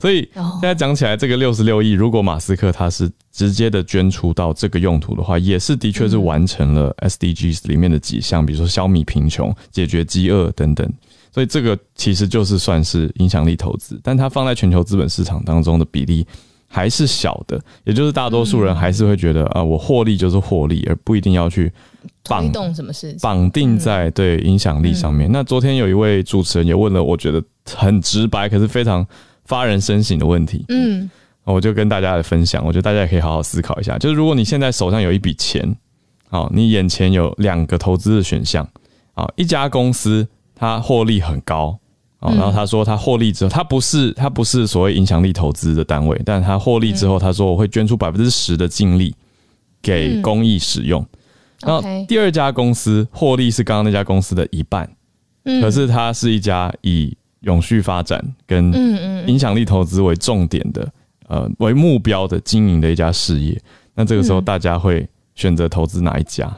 [0.00, 10.92] 所以现在讲起来，这个六十六亿，如果马斯克他是直接的捐出到这个用途的话，也是的确是完成了 SDGs 里面的几项，比如说消弭贫穷、解决饥饿等等。
[11.32, 16.26] 所以这个其实就是算是影响力投资，但它放在全球资本市场当中的比例。
[16.74, 21.70] 还是小的，也就是大多数人还是会觉得啊，我获利就是获利，而不一定要去
[22.24, 25.30] 绑动什么事，绑定在对影响力上面。
[25.30, 29.06] 那昨天有一位主持人也问了，我觉得很直白，可是非常
[29.44, 30.64] 发人深省的问题。
[30.70, 31.10] 嗯，
[31.44, 33.98] 我就跟大家来分享，我觉得大家也可以好好思考一下。
[33.98, 35.76] 就是如果你现在手上有一笔钱，
[36.30, 38.66] 好，你眼前有两个投资的选项，
[39.12, 41.78] 啊，一家公司它获利很高。
[42.30, 49.12] 然后他说，他获利之后，他不是他不是所谓影响力投资的单位，但他获利之后，他说我会捐出百分之十的净利
[49.82, 51.04] 给公益使用。
[51.62, 54.88] 然后第二家公司获利是刚刚那家公司的一半，
[55.60, 58.72] 可是它是一家以永续发展跟
[59.26, 60.88] 影响力投资为重点的
[61.26, 63.60] 呃为目标的经营的一家事业。
[63.94, 66.52] 那这个时候大家会选择投资哪一家？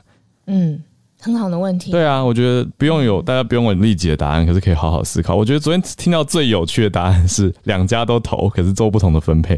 [0.47, 0.79] 嗯。
[1.25, 1.91] 很好的问题。
[1.91, 5.35] 对啊，我觉得不用有大家不用有立即的答案，可是可以好好思考。
[5.35, 9.55] 我觉得昨天听到最有趣的答案是两家都投，可是做不同的分配。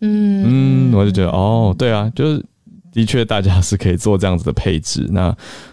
[0.00, 2.44] 嗯嗯，我就觉得哦，对啊，就是
[2.92, 5.06] 的确大家是可以做这样子的配置。
[5.12, 5.32] 那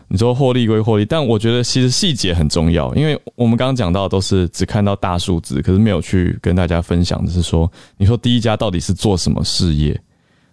[0.09, 9.99] 你说获利归获利，但我觉得其实细节很重要，因为我们刚刚讲到都是只看到大数字，可是没有去跟大家分享的是说，你说第一家到底是做什么事业？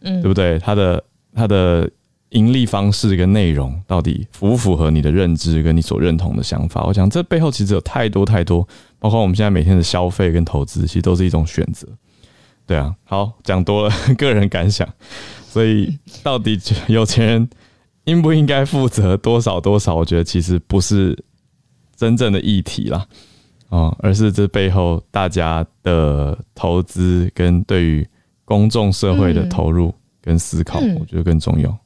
[0.01, 0.59] 嗯，对不对？
[0.61, 1.91] 他的他的。
[2.31, 6.85] 盈利方式跟内容到底符不符合你的认知跟你所认同的想法？
[6.85, 8.67] 我想这背后其实有太多太多，
[8.99, 11.87] 包括我们现在每天的消费跟投资，其实都是一种选择。
[12.67, 14.89] 对啊，好讲多了个人感想，
[15.49, 16.59] 所以到底
[16.89, 17.49] 有钱人
[18.05, 19.95] 应不应该负责多少多少？
[19.95, 21.17] 我觉得其实不是
[21.95, 23.07] 真正的议题啦，
[23.69, 28.05] 啊，而是这背后大家的投资跟对于
[28.45, 31.79] 公众社会的投入跟思考，我觉得更重要。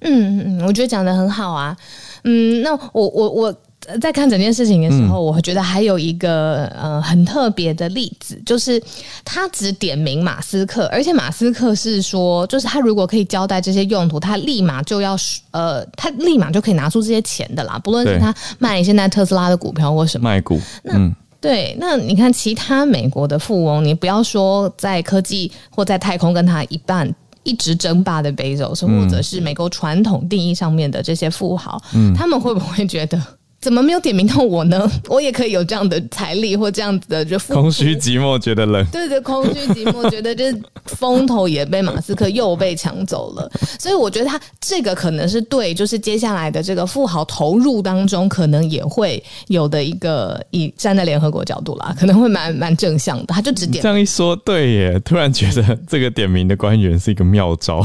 [0.00, 1.76] 嗯嗯，我觉得讲的很好啊。
[2.24, 3.54] 嗯，那我我我
[4.00, 8.82] 在看整件事情的时候，我觉得还有一个呃很特别的例子，就是
[9.24, 15.16] 他只点名马斯克，而且马斯克是说，就是他如果可以交代这些用途，他立马就要
[15.52, 17.78] 呃，他立马就可以拿出这些钱的啦。
[17.82, 27.14] 不论是他卖现在特斯拉的股票或什么卖股，那对，那你看其他美国的富翁，你不要说在科技或在太空跟他一半。
[27.48, 31.82] 一直争霸的 Bezos，或者是美国传统定义上面的这些富豪，
[32.14, 33.37] 他们会不会觉得？
[33.60, 34.88] 怎么没有点名到我呢？
[35.08, 38.86] 我也可以有这样的财力或这样子的，就空虚寂寞觉得冷。
[38.92, 53.26] 对对，空虚寂寞觉得就是风头也被马斯克又被抢走了，所以我觉得他这个可能是对，就是接下来的这个富豪投入当中，可能也会有的一个以站在联合国角度啦， 可能会蛮蛮正向的。
[53.26, 57.84] 他就只点这样一说，对耶，突然觉得这个点名的官员是一个妙招，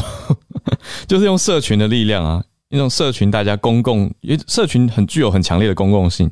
[1.07, 2.43] 就是用社群的力量啊。
[2.75, 6.27] 那种社群，大家公共，因为社群很具有很强烈的公共性，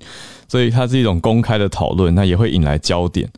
[0.47, 3.30] 所以它是一种公开的讨论，那也会引来焦点，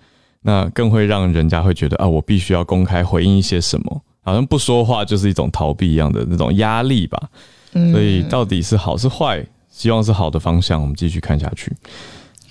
[0.44, 7.22] 那更会让人家会觉得啊，我必须要公开回应一些什么，好像不说话就是一种逃避一样的那种压力吧。
[7.92, 9.46] 所以到底是好是坏？
[9.70, 11.76] 希望是好的方向，我们继续看下去。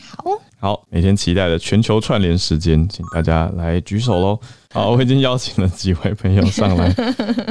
[0.04, 0.24] 好，
[0.60, 4.38] 好，每天期待的全球串联时间，请大家来举手喽。
[4.70, 6.94] 好，我已经邀请了几位朋友上来，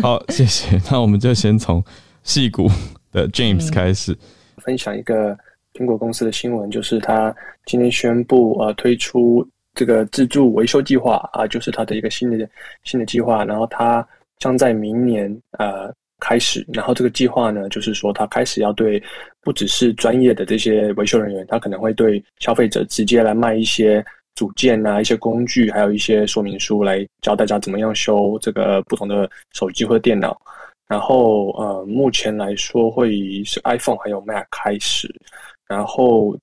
[0.03, 0.79] 好，谢谢。
[0.91, 1.83] 那我们就先从。
[2.23, 2.67] 戏骨
[3.11, 4.17] 的 James 开始。
[4.57, 5.37] 分享一个
[5.73, 12.47] 苹果公司的新闻，就是他今天宣布呃推出这个自助维修计划啊，就是他的一个新的
[12.83, 14.07] 新的计划，然后他
[14.37, 19.01] 将在明年呃开始，然后这个计划呢，就是说他开始要对
[19.41, 24.05] 不只是专业的这些维修人员，他可能会对消费者直接来卖一些
[24.35, 30.39] 组件啊、一些工具，还有一些说明书来教大家怎么样修这个不同的手机或者电脑。
[30.91, 35.07] 然后呃，目前来说会以是 iPhone 还有 Mac 开始，
[35.65, 36.37] 然后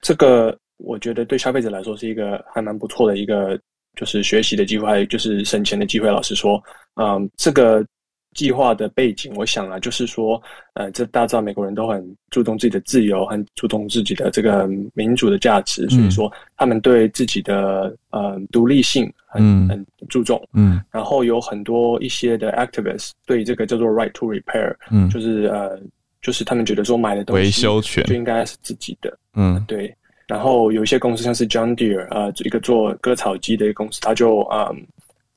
[0.00, 3.60] 这个我觉得对消费者来说是一个还蛮不错的一个
[3.96, 6.08] 就是学习的机会，还有就是省钱的机会。
[6.08, 6.58] 老实说，
[6.94, 7.84] 嗯，这个
[8.32, 10.40] 计划的背景，我想啊，就是说，
[10.74, 20.40] 呃，这大家知道美国人都很注重自己的自由，很注重自己的这个民主的价值，所以说他们对自己的呃独立性很很注重。
[20.52, 25.76] 嗯，然后有很多一些的 activists 对这个叫做 right to repair，嗯，就是呃，
[26.22, 29.18] 就是他们觉得说买的东西维修权就应该是自己的。
[29.34, 29.92] 嗯，对。
[30.28, 34.86] 然后有一些公司像是 John Deere，呃，一个做割草机的一个公司，他就嗯。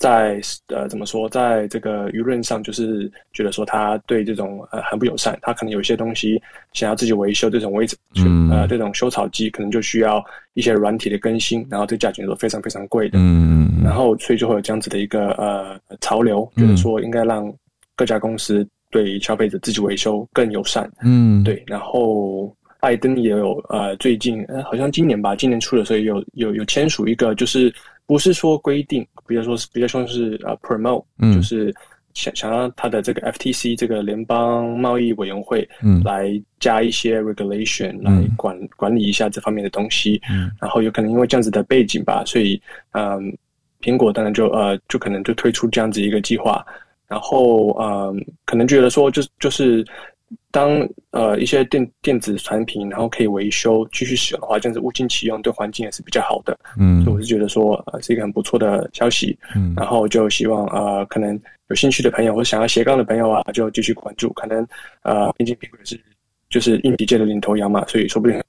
[0.03, 6.41] 在呃，怎么说，在这个舆论上，就是觉得说他对这种呃很不友善，他可能有一些东西
[6.73, 7.87] 想要自己维修，这种维
[8.51, 10.21] 呃这种修草机可能就需要
[10.55, 17.49] 一些软体的更新，然后这价钱都非常非常贵的，嗯，然后所以就会有这样子的一个呃潮流，就是说应该让
[17.95, 27.73] 各家公司对消费者自己维修更友善，嗯，对，然后拜登也有呃最近呃好像今年吧，今年初的时候有有有签署一个就是。
[28.05, 31.73] 不是说规定，比如说是比较像是呃 promote，就是
[32.13, 36.01] 想想让他的这个 FTC 这个联邦贸易委员会嗯。
[36.03, 40.51] 来加一些 regulation 来管管理一下这方面的东西，嗯。
[40.61, 42.61] 然后有可能因为这样子的背景吧，所以
[42.91, 43.35] 嗯，
[43.81, 46.65] 苹果当然就呃就可能就推出这样子一个计划，
[47.07, 49.85] 然后嗯，可能觉得说就就是。
[50.53, 56.55] 当呃一些电电子产品，然后可以维修继续使用的话，这样子物尽其用，对环境也是比较好的。
[56.77, 59.35] 嗯，所以我是觉得说呃是一个很不错的消息。
[59.55, 61.33] 嗯，然后就希望呃可能
[61.69, 64.31] 有兴趣的朋友或想要斜杠的朋友啊，就继续关注。
[64.33, 64.63] 可能
[65.01, 65.99] 呃毕竟苹果是
[66.51, 68.39] 就是硬体界的领头羊嘛，所以说不定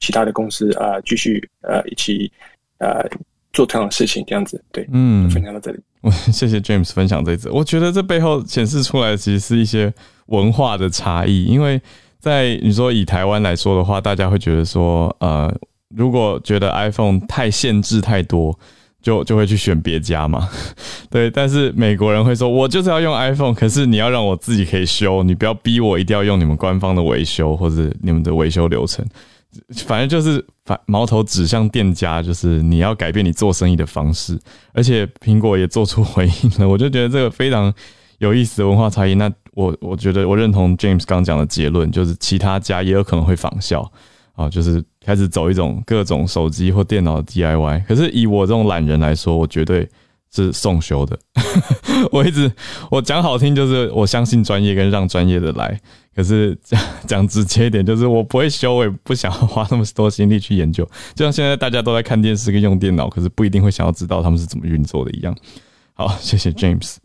[0.00, 2.30] 其他的公司啊继续呃一起
[2.76, 3.02] 呃
[3.54, 4.86] 做同样的事情，这样子对。
[4.92, 5.80] 嗯，分享到这里。
[6.02, 9.90] 我 谢谢 James 分享这次，我觉得这背后显示出来的其实是一些。
[10.28, 11.80] 文化的差异，因为
[12.18, 15.54] 在你说以台湾来说的话，大家会觉得说，呃，
[15.94, 18.58] 如果觉得 iPhone 太限制太多，
[19.00, 20.48] 就就会去选别家嘛，
[21.08, 21.30] 对。
[21.30, 29.06] 但是美国人会说，我就是要用 iPhone，可是你要让我自己可以修，你不要逼我一定要用你们官方的维修或者你们的维修流程，
[29.86, 34.38] 反正就是反矛头指向店家，就是你要改变你做生意的方式。
[34.74, 37.72] 而且苹果也做出回应了，我就觉得这个非常
[38.18, 39.14] 有意思的文化差异。
[39.14, 43.90] 那我我觉得我认同 James 刚讲的结论，就是其他家也有可能会仿效
[44.34, 47.84] 啊，就是开始走一种各种手机或电脑的 DIY。
[47.84, 49.88] 可是以我这种懒人来说，我绝对
[50.32, 51.18] 是送修的。
[52.12, 52.50] 我一直
[52.90, 55.76] 我讲好听就是我相信专业跟让专业的来，
[56.14, 60.84] 可是讲讲直接一点就是我不会修，我也不想花那么多心力去研究。
[61.14, 65.34] 就像现在大家都在看电视跟用电脑，可是不一定会想要知道他们是怎么运作的一样。
[65.94, 66.98] 好，谢谢 James。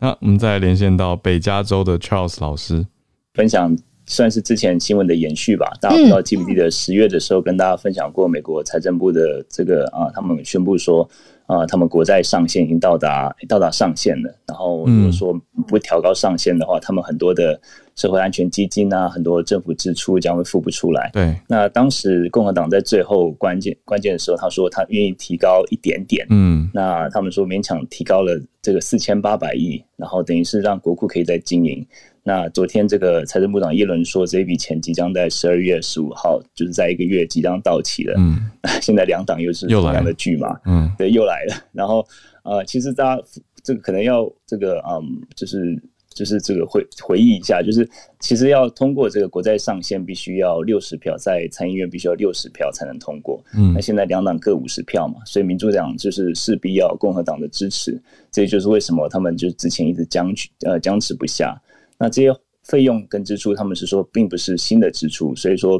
[0.00, 2.86] 那我们再连线到北加州的 Charles 老师，
[3.34, 3.76] 分享
[4.10, 5.72] 算是之前新闻的延续吧。
[5.80, 11.08] 大家不知道记不记得十月的时候跟大家分享过美国财政部的这个啊，他们宣布说
[11.46, 14.34] 啊，他们国债上限已经到达到达上限了。
[14.46, 15.32] 然后如果说
[15.66, 17.58] 不调高上限的话，他们很多的。
[17.96, 21.10] 社会安全基金啊，很多政府支出将会付不出来。
[21.12, 26.26] 对，那当时共和党在最后关键关键的时候，他说他愿意提高一点点。
[26.30, 31.86] 嗯，那他们说勉强提高了这个四千八百亿，然后等于是让国库可以再经营。
[32.22, 38.14] 那昨天这个财政部长耶伦说，这笔钱即将在十二月十五号，就是在一个月即将到期了。
[38.18, 38.50] 嗯，
[38.82, 40.58] 现在两党又是同样的剧嘛？
[40.66, 41.54] 嗯，对，又来了。
[41.72, 42.06] 然后
[42.44, 43.22] 呃，其实大家
[43.62, 45.02] 这个可能要这个嗯，
[45.34, 45.80] 就是。
[46.12, 53.40] 就是这个回回忆一下，就是其实要通过这个国债上限，必须要六十票，在参议院必须要六十票才能通过。
[53.54, 57.98] 嗯，那现在两党各五十票嘛，所以民主党就是势必要共和党的支持。
[58.32, 61.56] 这就是为什么他们就之前一直僵持呃僵持不下。
[62.00, 62.34] 那这些
[62.64, 65.78] 费用跟支出，他们是说并不是新的支出，所以说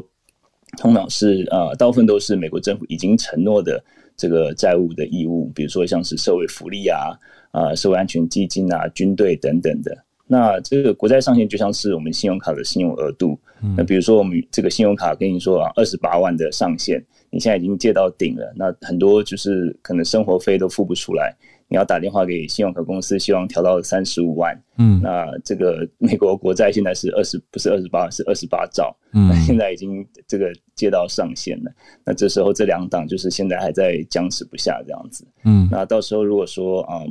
[0.77, 3.83] 通常是呃大部分都是美国政府已经承诺的
[4.15, 7.17] 这个债务的义务，比如说像是社会福利啊、
[7.49, 9.97] 啊社会安全基金啊、军队等等的。
[10.27, 13.37] 那这个国债上限就像是我们信用卡的信用额度。
[13.75, 18.53] 那比如说我们这个信用卡跟你说啊，二十八万的上限，你现在已经借到顶了。
[18.55, 21.35] 那很多就是可能生活费都付不出来，
[21.71, 24.53] 你要打电话给信用卡公司，希望调到三十五万。
[24.77, 28.93] 嗯，那这个美国国债现在是二十，不是二十八，是二十八兆。
[29.13, 31.71] 嗯，那 现在已经这个借到上限了。
[32.03, 35.25] 那这时候这两档就是现在还在僵持不下这样子。
[35.45, 37.07] 嗯，那到时候如果说嗯。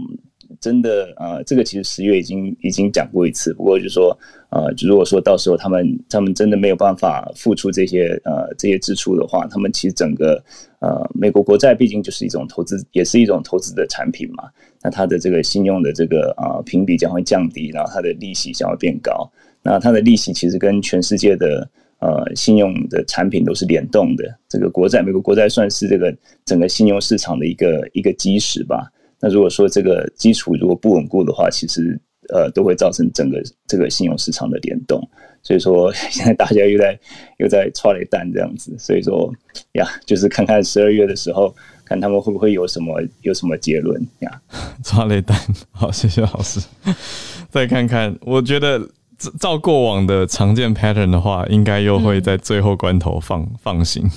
[0.59, 10.43] 真的啊，这个其实十月已经已经讲过一次，不过就是说，呃，如果说到时候他们他们真的没有办法付出这些呃这些支出的话，他们其实整个
[10.81, 14.45] 呃美国国债毕竟就是一种投资，也是一种投资的产品嘛，
[14.83, 19.31] 那它的这个信用的这个啊评比将会降低，然后它的利息将会变高，
[19.63, 21.69] 那它的利息其实跟全世界的
[22.01, 26.13] 呃信用的产品都是联动的，这个国债美国国债算是这个
[26.45, 28.91] 整个信用市场的一个一个基石吧。
[29.21, 32.01] 那如果说这个基础如果不稳固的话，其实
[32.33, 35.01] 呃都会造成整个这个信用市场的联动。
[35.43, 36.99] 所以说 现在大家又在
[37.39, 39.33] 又在抓雷弹这样子，所以说
[39.73, 41.55] 呀，就是看看十二月的时候，
[41.85, 44.41] 看他们会不会有什么有什么结论呀？
[44.85, 45.39] 抓雷弹，
[45.71, 46.61] 好，谢谢老师。
[47.49, 48.87] 再看看，我觉得
[49.39, 54.09] 照过往的常见 pattern 的话，应该又会在最后关头放放行，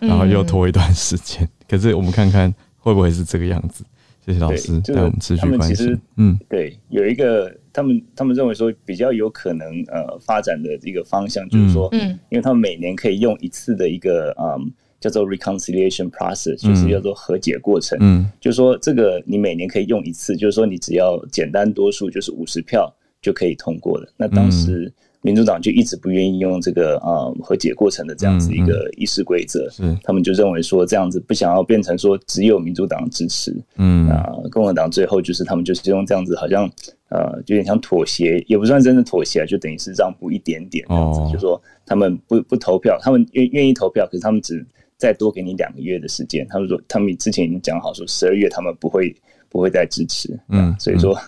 [0.00, 1.48] 然后又拖一段时间。
[1.68, 3.82] 可是我们看看会不会是这个样子？
[4.26, 5.98] 谢谢老师带我们持续关心。
[6.16, 14.70] 嗯，对，有一个他们他们认为说比较有可能呃发展的一个方向，就是说，嗯，因为他们每年可以用一次的一个嗯
[15.00, 24.12] 叫做 reconciliation process，就是叫做和解过程，嗯，就是说这个你每年可以用一次，就是说你只要简单多数就是五十票就可以通过了。
[24.16, 24.92] 那当时。
[25.26, 29.68] 民主党就一直不愿意用这个啊和解过程的这样子一个议事规则，
[30.04, 34.08] 他们就认为说这样子不想要变成说只有民主党支持，嗯。
[34.08, 36.70] 啊，共和党最后就是他们就是用这样子好像
[37.08, 44.64] 呃有点像妥协，也不算真的妥协，就等于是让步一点点这样子，就说他们不不投票，他们愿愿意投票，可是他们只
[44.96, 49.12] 再多给你两个月的时间，他们说他们之前已经讲好说十二月他们不会
[49.48, 51.18] 不会再支持，嗯，所以说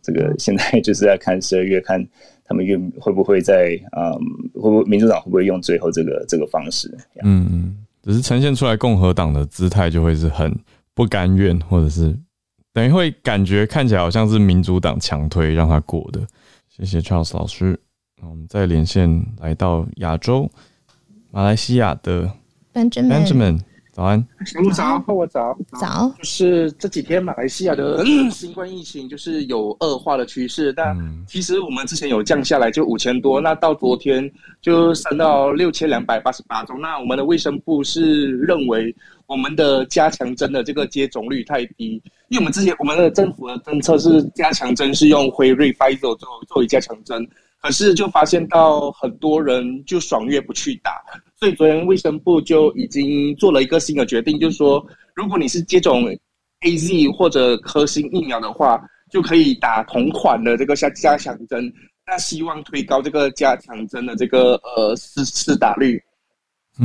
[0.00, 2.06] 这个现在就是在看十二月看。
[2.48, 4.12] 他们愿会不会在啊？
[4.54, 6.90] 会不会民主党会不会用最后这个这个方式？
[7.22, 10.58] 嗯，只是呈现出来共和党的姿态就会是很
[10.94, 12.18] 不甘愿，或者是
[12.72, 16.26] 等于会感觉看起来好像是民主党强推让他过的。
[16.68, 17.78] 谢谢 Charles 老师。
[18.20, 20.50] 那我们再连线来到亚洲，
[21.30, 22.32] 马来西亚的
[22.72, 23.60] Benjamin。
[23.98, 30.96] 早安，小鹿早，我早早，就是这几天马来西亚的新冠疫情就是有恶化的趋势，但
[31.26, 34.30] 其实我们之前有降下来，就五千多，那到昨天
[34.62, 36.80] 就升到六千两百八十八宗。
[36.80, 38.94] 那我们的卫生部是认为
[39.26, 47.28] 我们的加强针的这个接种率太低，因为我们之前我们的政府的政策是加强针是用辉瑞、Pfizer 作作为加强针。
[47.60, 50.92] 可是就发现到很多人就爽约不去打，
[51.38, 54.84] 所以昨天卫生部就已经做了一个新的决定，就是说，
[55.14, 56.04] 如果你是接种
[56.62, 61.72] A Z 或者科兴疫苗的话，就可以打同款的这个加加强针。
[62.04, 66.02] 那希望推高这个加强针的这个呃施施打率，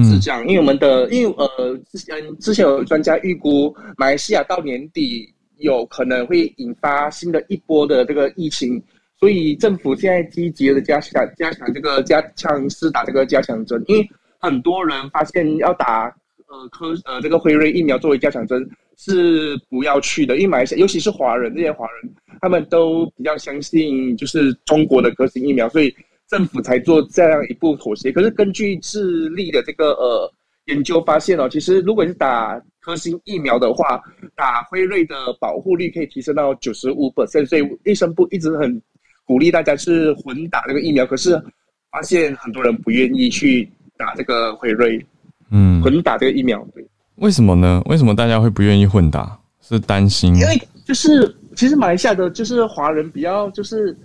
[0.04, 0.46] 是这样。
[0.48, 5.28] 因为我们的因为呃之前之前有专家预估，马来西亚到年底
[5.58, 8.80] 有可能会引发新的一波的这个疫情。
[9.20, 14.10] 所以政府现在积极的加强加强这个加强施打这个加强针，因为
[14.44, 16.14] 很多人发现要打
[16.48, 25.96] 呃科呃这个辉瑞疫苗作为加强针是不要去的，因为马来西亚尤其是华人这些华人，他们都比较相信就是中国的科兴疫苗，所以
[26.28, 28.12] 政府才做这样一步妥协。
[28.12, 30.32] 可是根据智利的这个呃
[30.66, 34.00] 研究发现哦，其实如果是打科兴疫苗的话，
[34.36, 38.82] 打辉瑞的保护率可以提升到九十五 percent，所以卫生部一直很。
[39.26, 41.42] 鼓励大家是混打这个疫苗，可是
[41.90, 45.06] 发现很多人不愿意去打这个辉瑞，
[45.52, 46.86] 嗯，混打这个疫苗，对，
[47.16, 47.82] 为什么呢？
[47.86, 49.38] 为什么大家会不愿意混打？
[49.62, 50.36] 是担心？
[50.36, 53.98] 因为就是其实马来西亚的就是华人比较就是。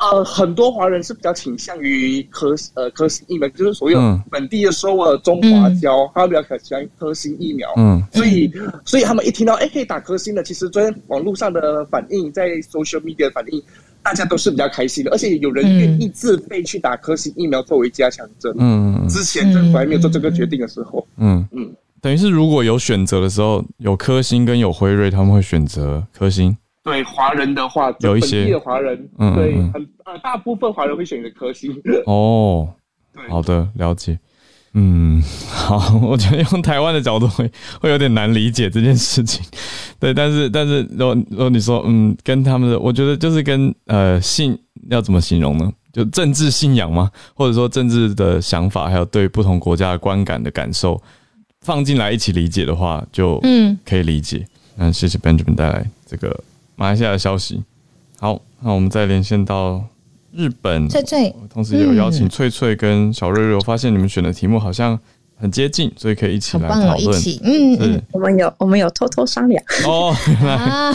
[0.00, 3.98] 呃，很多华人是比较倾向于科呃科兴疫苗，就是所有
[4.30, 7.68] 本地的所有中华胶，他们比较喜欢科兴疫苗。
[7.76, 8.48] 嗯，所以
[8.84, 13.60] 所以他们一听到哎可以打科兴的，其实昨天网络上的反应，在 social media 的反应，
[14.08, 18.50] 大家都是比较开心的，而且有人愿意自费去打科兴疫苗作为加强针。
[18.56, 21.46] 嗯，之前政府还没有做这个决定的时候，嗯。
[21.52, 26.56] 嗯，等于是如果有选择的时候，有科兴跟有辉瑞，他们会选择科兴。
[26.82, 31.70] 对华人的话，有一些的华人，对很呃大部分华人会选择科兴。
[32.06, 32.66] 哦，
[33.28, 34.18] 好的，了解。
[34.74, 37.50] 嗯， 好， 我觉得用台湾的角度会
[37.80, 39.44] 会有点难理解这件事情。
[39.98, 44.58] 对，但是但是，如果如果你说，嗯，跟他们的，我觉得就是跟呃信
[44.90, 45.72] 要怎么形容呢？
[45.92, 47.10] 就政治信仰吗？
[47.34, 51.00] 或者说政治的想法，还有对不同国家的观感的感受
[51.62, 54.46] 放进来一起理解的话，就嗯可以理解。
[54.76, 56.38] 那谢谢 Benjamin 带来这个。
[56.76, 57.60] 马来西亚的消息，
[58.20, 59.84] 好，那我们再连线到
[60.32, 63.54] 日本，翠翠，同时也有邀请翠翠跟小瑞瑞。
[63.54, 64.98] 我发现你们选的题目好像
[65.36, 67.20] 很接近，所以可以一起来讨论。
[67.42, 69.62] 嗯嗯，我们有我们有偷偷商量。
[69.86, 70.92] 哦，原来，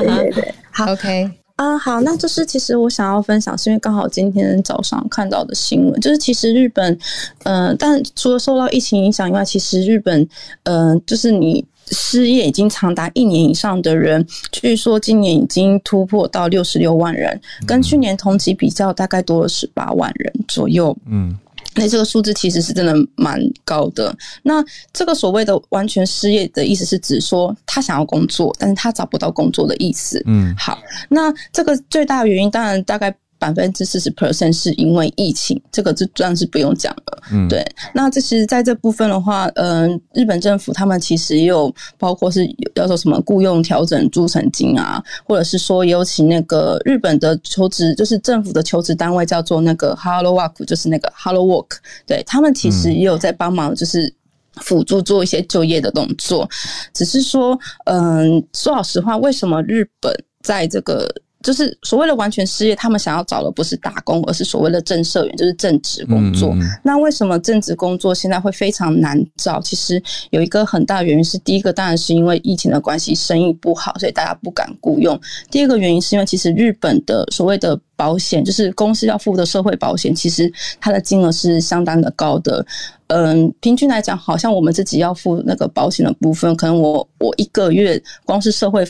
[0.00, 6.98] 对对对，好，OK，啊，好，那就是其实我想要分享，是因为刚好今天早上看到的新闻，就是其实日本，
[7.44, 10.28] 嗯，但除了受到疫情影响以外，其实日本，
[10.64, 11.64] 嗯，就是你。
[11.90, 20.96] 失业已经长达一年以上的人，据说今年已经突破到六十六万人，跟去年同期比较，大概多了十八万人左右。
[21.06, 21.36] 嗯，
[21.74, 24.16] 那这个数字其实是真的蛮高的。
[24.42, 30.22] 那这个所谓的完全失业的意思是指说他想要工作，但是他找不到工作的意思。
[30.26, 30.78] 嗯，好，
[31.08, 33.14] 那这个最大的原因当然大概。
[33.52, 37.22] 百分之四十 percent 是因为疫情，这个就算是不用讲了。
[37.32, 37.64] 嗯，对。
[37.92, 51.76] 那这其实在这部分的话，嗯，日本政府他们其实也有包括是要做什么雇佣调整助成金啊，或者是说有请那个日本的求职，就是政府的求职单位叫做那个 Hello Work，就是那个 Hello Work，
[52.06, 54.12] 对他们其实也有在帮忙，就是
[54.56, 56.48] 辅助做一些就业的动作。
[56.92, 61.08] 只是说，嗯，说老实话，为什么日本在这个
[61.44, 66.56] 就是所谓的完全失业，他们想要找的不是打工，而是所谓的正社员，就是正职工作。
[66.82, 69.60] 那为什么正职工作现在会非常难找？
[69.60, 75.20] 其实有一个很大原因是，第一个当然是因为疫情的关系，生意不好，所以大家不敢雇佣。
[75.50, 82.64] 第二个原因是因为其实日本的所谓的保险，就是公司要付的社会保险，其实它的金额是相当的高的。
[83.08, 88.82] 嗯，平均来讲，好像我们自己要付那个保险的部分，可能我我一个月光是社会。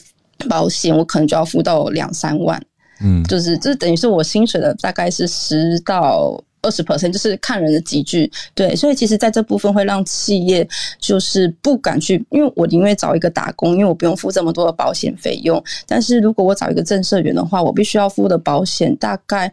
[0.48, 2.60] 保险我可能就要付到两三万，
[3.00, 10.66] 嗯，就是这等于是我薪水的大概是十到二十 percent，就是看人的集聚，对，所以其实在这部分会让企业
[10.98, 19.52] 就是不敢去，因为我宁愿找一个打工，因为我不用付这么多的保险费用，但是如果我找一个正社员的话，我必须要付的保险大概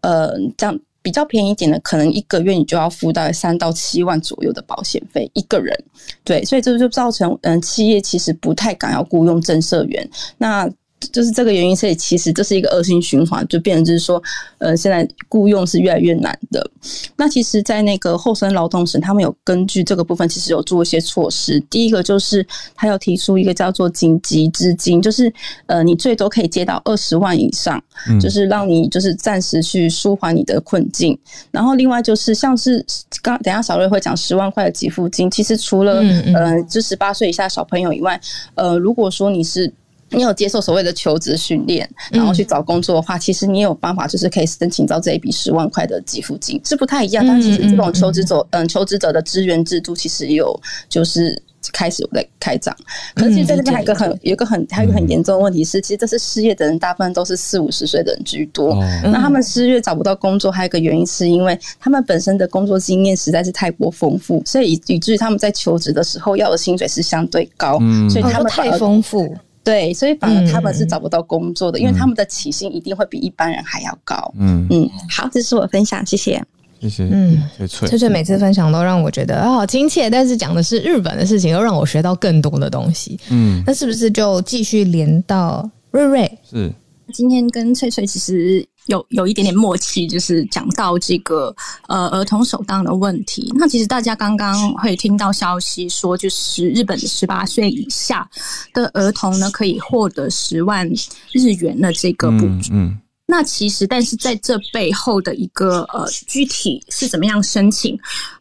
[0.00, 0.78] 呃这样。
[1.02, 5.76] 比较便宜一点的，可能一个月你就要付到三到七万左右的保险费一个人，
[6.24, 10.70] 对，所以这就造成嗯企业其实不太敢要雇佣正社员，那。
[11.10, 14.22] 就是这个原因，所以其实这是一个恶性循环，就变成就是说，
[14.58, 16.70] 呃，现在雇佣是越来越难的。
[17.16, 21.58] 那其实，在那个厚生劳动省，他们有根据这个部分，其实有做一些措施。
[21.70, 25.32] 第一个就是他要提出一个叫做紧急资金，就是
[25.66, 27.82] 呃，你最多可以借到二十万以上，
[28.20, 31.18] 就是让你就是暂时去舒缓你的困境。
[31.50, 32.84] 然后另外就是像是
[33.22, 36.02] 刚等下小瑞会讲十万块的给付金，其实除了
[36.34, 38.20] 呃，就十八岁以下小朋友以外，
[38.54, 39.72] 呃，如果说你是
[40.12, 47.26] 你有接受所谓的求职训练，然后去找工作的话，其实你有办法，就是可以申请到这一笔十万块的给付金，是不太一样。
[47.26, 50.58] 但其实这种求职者，嗯，求职者的资源制度其实有
[50.88, 51.40] 就是
[51.72, 52.74] 开始有在开张。
[53.14, 58.74] 可是其实在这边还有个很有一个很还有一个很严重的问题是，其实这是失业的人大部分都是四五十岁的人居多。
[59.04, 67.78] 那他们失业找不到工作，还有一个原因是因为他们本身的工作经验实在是太过丰富，所以以以至于他们在求职的时候要的薪水是相对高，
[68.10, 69.34] 所以他们太丰富。
[69.64, 74.32] 对，所以反而他们是找不到工作的，因为他们的起薪一定会比一般人还要高。
[74.38, 76.42] 嗯嗯，好，这是我分享，谢谢，
[76.80, 77.08] 谢谢。
[77.10, 83.18] 嗯，翠翠每次分享都让我觉得啊好亲切，但是讲的是日本的事情，又让我学到更多的东西。
[83.30, 86.38] 嗯，那是不是就继续连到瑞瑞？
[86.42, 86.72] 是，
[87.12, 88.66] 今天跟翠翠其实。
[88.86, 91.54] 有有一点点默契，就是讲到这个
[91.88, 93.52] 呃儿童首当的问题。
[93.54, 98.28] 那其实大家刚刚会听到消息说，就是日本的十八岁以下
[98.72, 100.88] 的儿童呢，可以获得十万
[101.32, 102.72] 日元的这个补助。
[102.72, 107.98] 嗯，那其实但是在这背后的一个呃具体是怎么样申请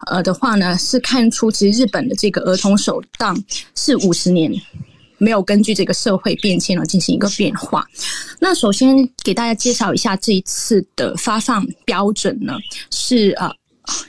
[0.08, 3.38] 呃的话呢，是看出其实日本的这个儿童首当
[3.76, 4.52] 是五十年。
[5.22, 7.88] 没有根据这个社会变迁而进行一个变化。
[8.40, 12.58] 那首先给大家介绍一下这一次的发放标准呢，
[12.90, 13.48] 是呃，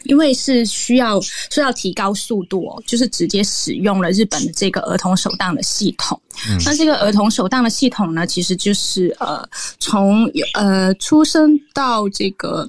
[0.05, 6.19] 因为是需要需要提高速度哦，就是直接使用了日本的这个儿童手档的系统。
[6.65, 9.47] 那这个儿童手档的系统呢，其实就是呃，
[9.79, 12.69] 从呃出生到这个。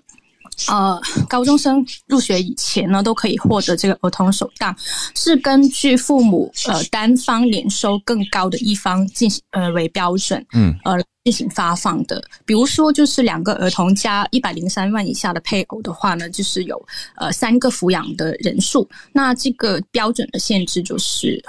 [0.68, 4.76] 呃，高中生入学以前呢，都可以获得这个儿童手档，
[5.16, 11.04] 是根据父母呃单方年收更高的一方进行呃为标准，嗯，呃。
[11.24, 18.88] 进行发放的，比如说就是两个儿童加一百零三万以下的配偶的话呢，就是有呃三个抚养的人数。
[19.13, 21.41] 那这个标准的限制就是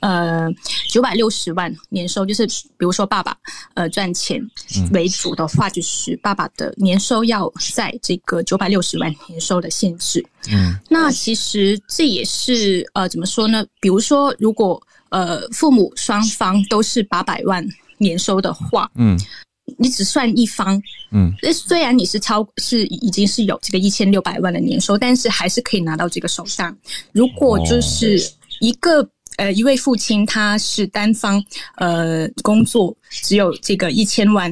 [0.00, 0.48] 呃
[0.88, 3.36] 九百六十万年收，就是比如说爸爸
[3.74, 4.44] 呃赚钱
[4.90, 10.26] 为主的话，就是爸爸的年收要在这个九百六十万年收的限制。
[10.50, 13.64] 嗯，那其实这也是呃怎么说呢？
[13.80, 17.64] 比如说如果呃父母双方都是八百万。
[18.00, 19.16] 年收的话，嗯，
[19.78, 20.82] 你只算一方，
[21.12, 26.76] 嗯，那虽然你是超是已经是有这个一千六百万的年收，但是还是可以拿到这个手上。
[27.12, 28.18] 如果就是
[28.60, 31.42] 一个呃一位父亲他是单方
[31.76, 34.50] 呃工作只有这个一千万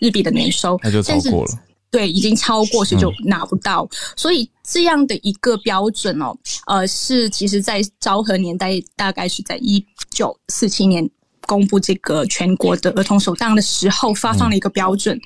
[0.00, 1.50] 日币的年收，那就超过了，
[1.90, 3.88] 对，已经超过是就拿不到。
[4.16, 6.36] 所以这样的一个标准哦，
[6.66, 11.08] 呃，是其实在昭和年代大概是在一九四七年。
[11.48, 15.18] 公布这个全国的儿童手当的时候，发放了一个标准，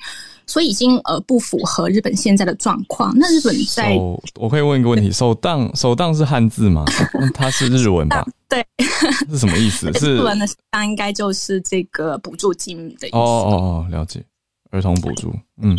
[0.47, 3.13] 所以已经呃不符合日本现在的状况。
[3.17, 3.93] 那日本在，
[4.39, 6.85] 我可以问一个问题：首当首当是汉字吗？
[7.35, 8.25] 它是日文吧？
[8.47, 8.65] 对，
[9.29, 9.91] 是什么意思？
[9.99, 13.17] 是日文的当应该就是这个补助金的意思。
[13.17, 14.23] 哦哦哦，了解，
[14.71, 15.33] 儿童补助。
[15.61, 15.77] 嗯，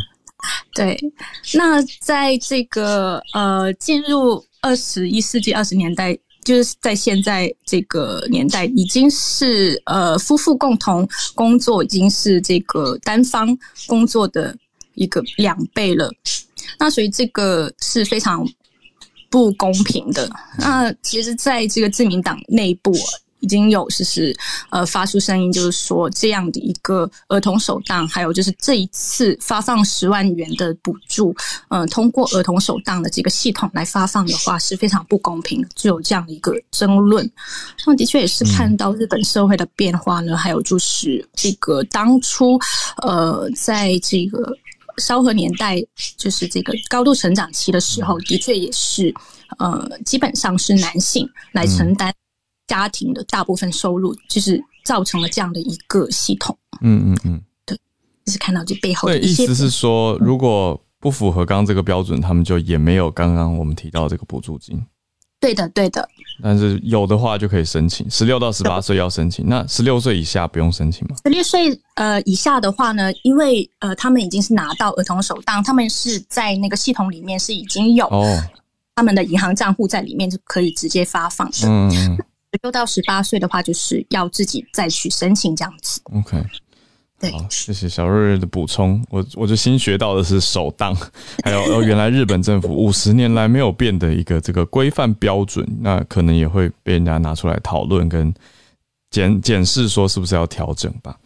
[0.74, 0.99] 对。
[1.55, 6.18] 那在这个呃进入二十一世纪二十年代。
[6.45, 14.57] 就是在现在这个年代，已经是呃夫妇共同工作，已经是这个单方工作的
[14.95, 16.12] 一个两倍了。
[16.78, 18.47] 那所以这个是非常
[19.30, 20.30] 不公平的。
[20.59, 22.95] 那其实，在这个自民党内部。
[23.45, 24.34] 已经有就是
[24.70, 31.36] 呃发出声音，就是说这样的一个儿童手当，还有就是这一次发放十万元的补助，
[31.68, 37.30] 呃，通过儿童手当的这个系统来发放的话是非常不公平，就有这样的一个争论。
[37.86, 42.59] 那的确也是看到日本社会的变化呢，还有就是这个当初
[43.03, 44.51] 呃在这个
[44.97, 45.76] 昭和年代，
[46.16, 49.12] 就是这个高度成长期的时候，的确也是
[49.59, 52.14] 呃基本上是男性来承担。
[52.66, 56.56] 家庭的大部分收入，就是造成了这样的一个系统。
[56.80, 57.78] 嗯嗯嗯，对，
[58.24, 64.82] 就是看到这背后的意思是说，如果不符合刚刚这个标准，他们就也没有刚刚我们提到这个补助金。
[65.38, 66.08] 对的，对的。
[66.42, 71.14] 但是有的话就可以申请，十六到十八岁要申请，那十六岁以下不用申请吗？
[71.22, 78.42] 十六岁呃以下的话呢，因为呃他们已经是拿到儿童手当，他们是在那个系统里面是已经有哦
[78.94, 81.68] 他们的银行账户在里面，就可以直接发放的。
[81.68, 82.18] 嗯。
[82.62, 86.00] 六到十八岁的话，就是要自己再去申请这样子。
[86.05, 86.42] OK，
[87.18, 89.05] 对，谢谢小瑞瑞的补充。
[89.11, 90.94] 我我就新学到的是首当，
[91.42, 98.32] 还有哦，原来日本政府五十年来没有变的一个这个规范标准，那可能也会被人家拿出来讨论跟
[99.11, 101.18] 检检视，说是不是要调整吧？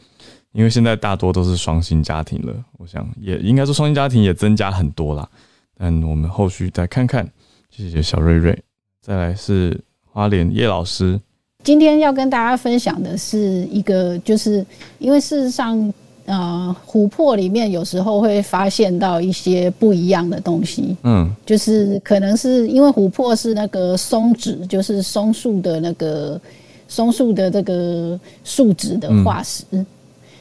[0.52, 5.28] 因为现在大多都是双薪家庭了，我想也应该说双薪家庭也增加很多啦。
[5.76, 7.28] 但我们后续再看看。
[7.70, 8.60] 谢谢小瑞瑞，
[9.00, 9.78] 再来是。
[10.12, 11.20] 花莲叶老师，
[11.62, 14.64] 今天要跟大家分享的是一个，就是
[14.98, 15.92] 因为事实上，
[16.26, 20.96] 呃，琥珀里面有时候会发现到一些不一样的东西。
[21.04, 26.40] 嗯，就是可能是因为琥珀是那个松脂，就是松树的那个
[26.88, 29.64] 松树的这个树脂的化石，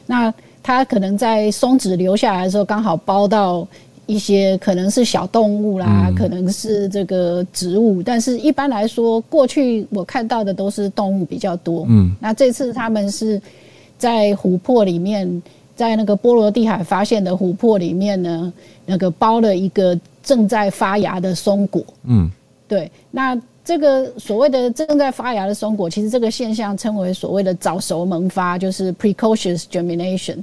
[0.05, 3.68] 那它可能在松脂留下来的时候，刚好包到。
[4.07, 11.85] 一些可能是小动物啦，可能是这个植物，但是一般来说，过去我看到的都是动物比较多。
[11.87, 13.39] 嗯，那这次他们是
[13.99, 15.43] 在琥珀里面，
[15.75, 18.51] 在那个波罗的海发现的琥珀里面呢，
[18.85, 21.83] 那个包了一个正在发芽的松果。
[22.05, 22.27] 嗯，
[22.67, 23.39] 对，那。
[23.68, 30.38] 这个所谓的正在发芽的松果，其实这个现象称为所谓的早熟萌发，就是 precocious germination，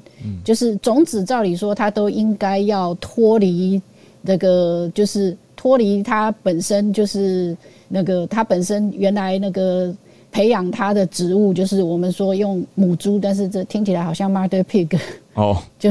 [0.45, 3.81] 就是种子照理说它都应该要脱离
[4.21, 7.57] 那个，就是脱离它本身就是
[7.89, 9.91] 那个它本身原来那个
[10.31, 15.01] 培养它的植物，就是我们说用母猪，但是这听起来好像 mother pig
[15.33, 15.91] 哦，就。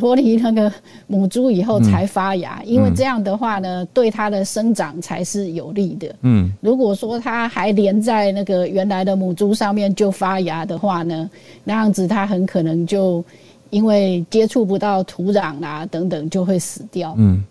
[0.00, 0.72] 脱离那个
[1.06, 6.14] 母猪以后才发芽，因为这样的话呢，对它的生长才是有利的。
[6.22, 11.30] 嗯，如果说它还连在那个原来的母猪上面就发芽的话呢，
[11.64, 13.22] 那样子它很可能就
[13.68, 17.14] 因为接触不到土壤啦等等就会死掉。
[17.18, 17.44] 嗯，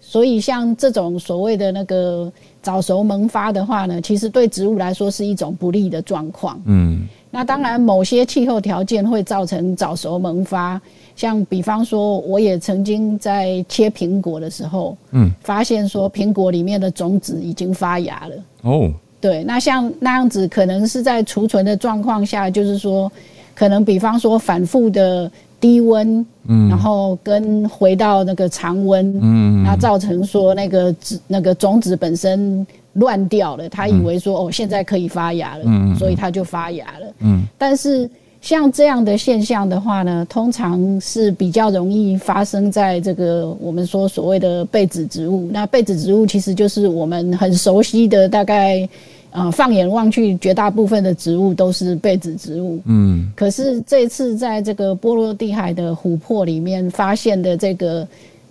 [0.00, 2.30] 所以像这种所谓的那个
[2.60, 6.60] 早熟萌发的话呢，其实对植物来说是一种不利的状况。
[6.64, 10.80] 嗯，那当然某些气候条件会造成早熟萌发。
[11.14, 18.34] 像比方说，我也曾经在切苹果的时候，嗯，发现说苹果里面的种子已经发芽了。
[18.62, 18.90] 哦，
[19.20, 23.10] 对，那像那样子，可能是在储存的状况下，就是说，
[23.54, 38.10] 可能比方说反复的低温，嗯，然后跟回到那个常温，嗯，那造成说那个子那个种子本身乱掉了，他以为说哦现在可以发芽了，嗯，所以它就发芽了，嗯，但是。
[38.42, 45.48] 像这样的现象的话呢，通常是比较容易发生在这个我们说所谓的被子植物。
[45.52, 48.86] 那被子植物其实就是我们很熟悉的，大概
[49.30, 52.80] 呃放眼望去，绝大部分的植物都是被子植物。
[52.84, 53.32] 嗯。
[53.36, 58.08] 可是这次在这个波罗的海的琥珀里面发现的这个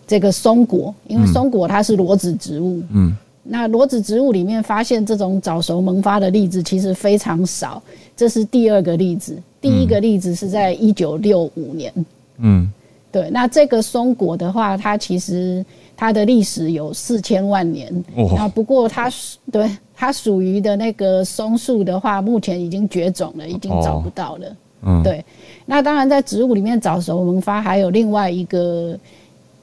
[0.08, 2.82] 这个松果，因为松果它是裸子植物。
[2.92, 3.14] 嗯。
[3.54, 7.84] 那裸子植物里面发现这种早熟萌发的例子其实非常少，
[8.16, 9.38] 这是第二个例子。
[9.60, 11.94] 第一个例子是在一九六五年。
[12.38, 12.72] 嗯，
[13.12, 13.30] 对。
[13.30, 15.64] 那这个松果的话，它其实
[15.98, 17.94] 它的历史有四千万年。
[18.16, 18.32] 哦。
[18.38, 19.12] 那不过它
[19.52, 24.56] 对它属于的那个松树的话，目前已经绝种了，已经找不到了。
[24.84, 25.24] 嗯，对。
[25.66, 28.98] 那当然，在植物里面早熟萌发还有另外一个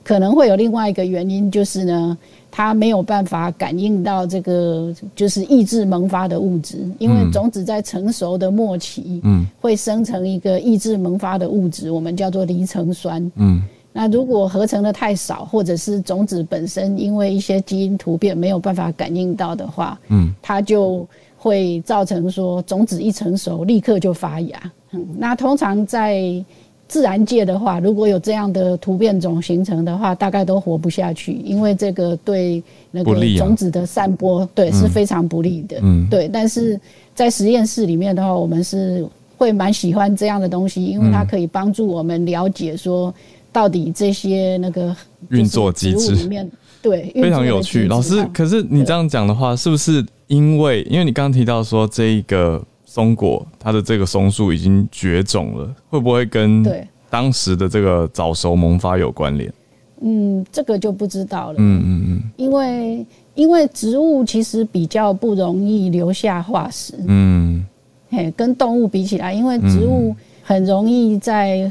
[0.05, 2.17] 可能会有另外一个原因，就是呢，
[2.59, 13.63] 它没有办法感应到这个就是抑制萌发的物质，因为种子在成熟的末期，嗯，会生成一个抑制萌发的物质，我们叫做离层酸，嗯。
[13.93, 21.07] 那如果合成的太少，或者是种子本身因为一些基因突变没有办法感应到的话，嗯，它就
[21.37, 24.59] 会造成说种子一成熟立刻就发芽。
[24.91, 26.45] 嗯，那通常在
[26.89, 35.79] 自然界的话，如果有这样的突变种形成的话，大概都活不下去，因为这个对那个种子的散播，对是非常不利的。
[35.83, 36.27] 嗯，对。
[36.29, 36.81] 但是
[37.15, 43.15] 在实验室里面的话，我们是会蛮喜欢这样的东西，因为它可以帮助我们了解说，
[43.53, 44.97] 到底这些那个
[45.29, 47.87] 运作机制里面，对非常有趣。
[47.87, 52.65] 老师，可是你这样讲的话，是不是因为因为你刚刚提到说这一个。
[52.99, 56.67] 松果它的这个松树已经绝种了，会不会跟
[57.09, 59.53] 当时的这个早熟萌发有关联？
[60.01, 61.59] 嗯，这个就不知道了。
[61.59, 66.95] 嗯嗯嗯，因为因为植物其实比较不容易留下化石。
[67.07, 67.65] 嗯，
[68.11, 71.71] 嘿，跟动物比起来，因为植物很容易在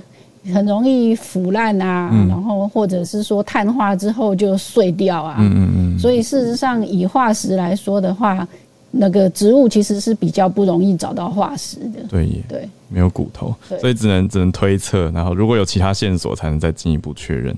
[0.53, 5.35] 很容易腐烂啊，然后或者是说碳化之后就碎掉啊。
[5.39, 8.47] 嗯嗯嗯，所以事实上以化石来说的话。
[8.91, 17.55] 那个植物其实是比较不容易找到化石的，对，对，没有骨头，所以只能只能推测，然后如果有其他线索，才能再进一步确认。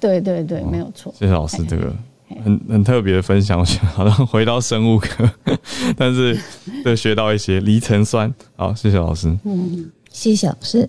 [0.00, 1.12] 对对对，没有错。
[1.18, 1.94] 谢谢老师这个
[2.44, 5.28] 很很特别的分享，我想好像回到生物课，
[5.96, 6.38] 但是
[6.82, 8.32] 对学到一些离层酸。
[8.56, 9.28] 好，谢谢老师。
[9.44, 10.88] 嗯，谢谢老师。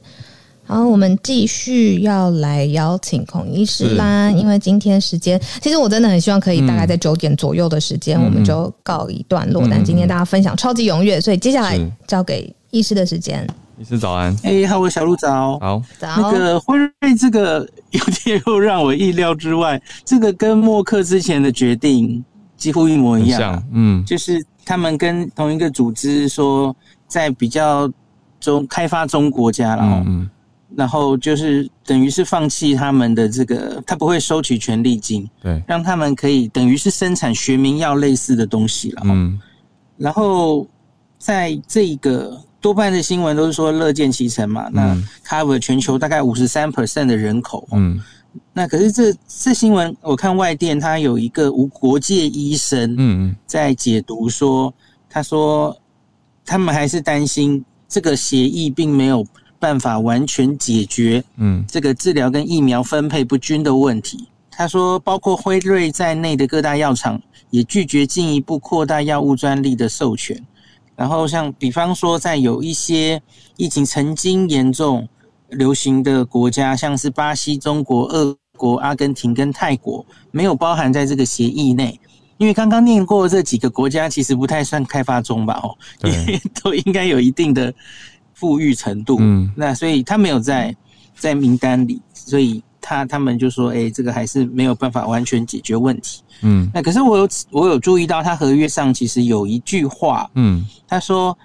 [0.65, 4.31] 好，我们继续要来邀请孔医师啦。
[4.31, 9.67] 因为今天时间，其实我真的很希望可以大概在九点左右的时间，我们就告一段落。
[9.69, 13.45] 但今天大家分享超级踊跃，所以接下来交给医师的时间。
[13.77, 16.07] 医师早安，哎，好，我小鹿早，好早。
[16.15, 22.23] 那个辉瑞这个有点又让我意料之外，这个跟默克之前的决定
[22.55, 23.61] 几乎一模一样。
[23.73, 26.73] 嗯，就是他们跟同一个组织说，
[27.05, 27.91] 在比较
[28.39, 30.03] 中开发中国家了。
[30.07, 30.29] 嗯。
[30.75, 39.03] 然后就是等于是放弃他们的这个，他不会收取权利金，对，让他们可以等于是生产学名药类似的东西了。
[39.05, 39.39] 嗯，
[39.97, 40.67] 然后
[41.19, 47.67] 在这个多半的新闻都是说乐见其成嘛，那 cover 全球大概五十三 percent 的人口。
[47.71, 48.01] 嗯，
[48.51, 54.73] 那可是这这新闻我看外电，他有一个无国界医生，嗯嗯，在解读说，
[55.07, 55.77] 他说
[56.43, 59.23] 他们还是担心这个协议并没有。
[59.63, 64.27] 办法完全解决，嗯，这个治疗跟疫苗分配不均的问题。
[64.51, 67.17] 他说，包括辉瑞在内的各大药厂
[67.49, 70.37] 也拒绝进一步扩大药物专利的授权。
[70.97, 73.21] 然后，像比方说，在有一些
[73.55, 75.07] 疫情曾经严重
[75.51, 81.97] 流行的国家，像是巴西、中国、俄国、阿根廷跟泰国，没有包含在这个协议内。
[82.37, 85.57] 因为刚刚念过这几个国家，其实不太算开发中吧？
[85.63, 85.77] 哦，
[86.61, 87.73] 都应该有一定的。
[88.33, 90.75] 富裕程度，嗯，那所以他没有在
[91.15, 101.37] 在名单里，所以他他们就说，哎，这个还是没有办法完全解决问题，嗯，那可是我有我有注意到，他合约上其实有一句话，嗯，他说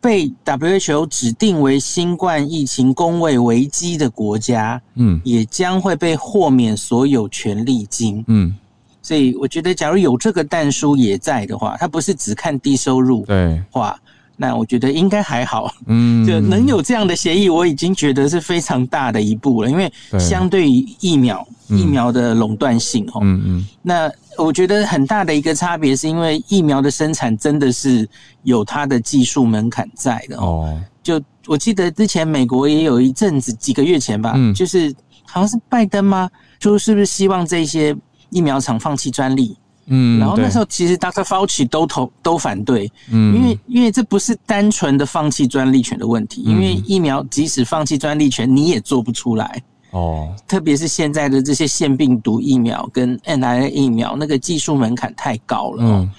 [0.00, 8.54] 被 WHO 指定为新冠疫情公卫危机的国家，嗯，也将会被豁免所有权利金，嗯，
[9.02, 13.62] 所以我觉得，假如有这个弹书也在的话，他不是只看低收入对。
[13.70, 13.98] 话。
[14.36, 19.70] 那我觉得应该还好，嗯，就能有这样的协议，我已经觉得是非常大的一步了。
[19.70, 28.08] 因为相对于疫苗，疫苗的垄断性，哦，嗯嗯，那我觉得很大的一个差别是因为疫苗的生产真的是
[28.42, 30.76] 有它的技术门槛在的哦。
[31.02, 34.92] 就我记得之前美国也有一阵子，几个月前吧，就是
[35.24, 36.28] 好像是拜登吗？
[36.58, 37.94] 就是不是希望这些
[38.30, 39.56] 疫苗厂放弃专利？
[39.86, 41.22] 嗯，然后那时候其实 Dr.
[41.22, 50.34] Fauci 都投都反对，嗯，因为因为这不是单纯的放弃专利权的问题，因为疫苗即使放弃专利权，你也做不出来哦。
[50.48, 55.82] 特别是现在的这些腺病毒疫苗跟 n i a 疫苗，那个技术门槛太高了。
[55.84, 56.10] 嗯，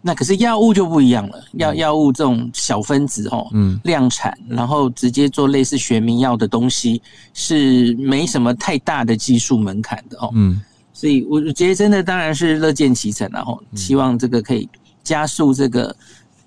[0.00, 7.00] 那可是药物就不一样了，药药物这种小分子哦，嗯，量产然后直接做类似学名药的东西，
[7.34, 10.30] 是没什么太大的技术门槛的哦。
[10.34, 10.60] 嗯。
[11.02, 14.68] 所以我觉得真的当然是乐见其成，然后希望这个可以
[15.02, 15.92] 加速这个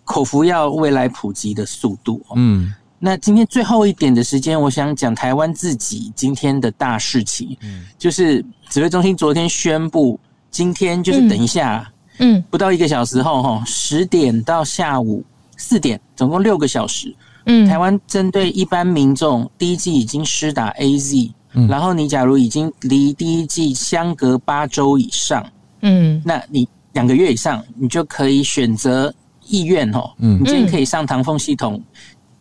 [0.05, 2.25] 口服药未来普及的速度。
[2.37, 10.17] 嗯，那今天最后一点的时间，我想讲台湾自己今天的大事情，嗯，就是指挥中心昨天宣布，
[10.49, 15.21] 今天就是等一下，嗯，不到一个小时后哈，十点到下午
[15.57, 17.13] 四点，总共六个小时，
[17.45, 25.45] 嗯，台湾针对一般民众，第一季已经施打 A Z，嗯，然后你假如已经离第一季相隔八周以上，
[25.81, 29.13] 嗯，那你两个月以上，你就可以选择
[29.47, 31.81] 意愿哦，嗯，你今天可以上唐凤系统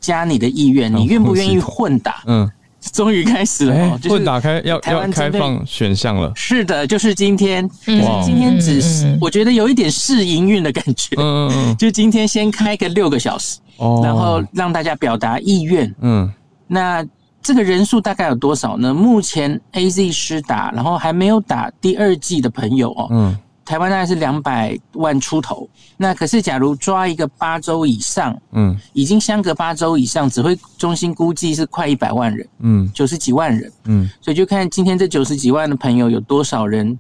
[0.01, 2.23] 加你的意愿，你愿不愿意混打？
[2.27, 2.51] 嗯。
[2.93, 6.31] 终于开始了，就是打开要要开放选项了。
[6.37, 11.17] 是的，就是今天，就是今天只是我觉得有一点试营运的感觉。
[11.17, 13.59] 嗯嗯 就今天先开个六个小时，
[14.03, 15.95] 然后让大家表达意愿。
[16.03, 16.31] 嗯，
[16.67, 17.03] 那
[17.45, 18.93] 这个人数大概有多少呢？
[18.93, 23.07] 目前 A Z 施打，然后还没有打第二季的朋友哦。
[23.13, 23.39] 嗯。
[23.67, 25.67] 台湾大概是两百万出头，
[25.97, 36.99] 那可是假如抓一个八周以上，嗯，已经相隔八周以上，指挥中心估计是快一百万人，嗯，九十几万人，嗯，所以就看今天这九十几万的朋友有多少人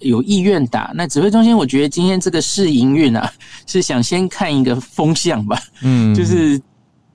[0.00, 0.90] 有意愿打。
[0.94, 3.30] 那指挥中心，我觉得今天这个试营运啊，
[3.68, 6.58] 是想先看一个风向吧，嗯，就是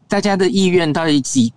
[0.07, 1.51] 大家的意愿到底几。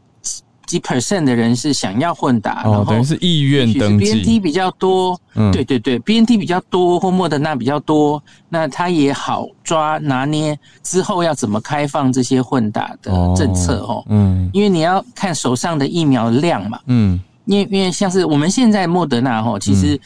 [0.66, 4.40] 几 percent 的人是想要混打，然后等于是意愿登记。
[4.44, 19.98] 比较多，嗯，对对对，B N T 比较多或莫德纳比较多，那他也好抓拿捏之后要怎么开放这些混打的政策哦，嗯，因为你要看手上的疫苗量嘛，嗯，因为因为像是我们现在莫德纳哈，其实。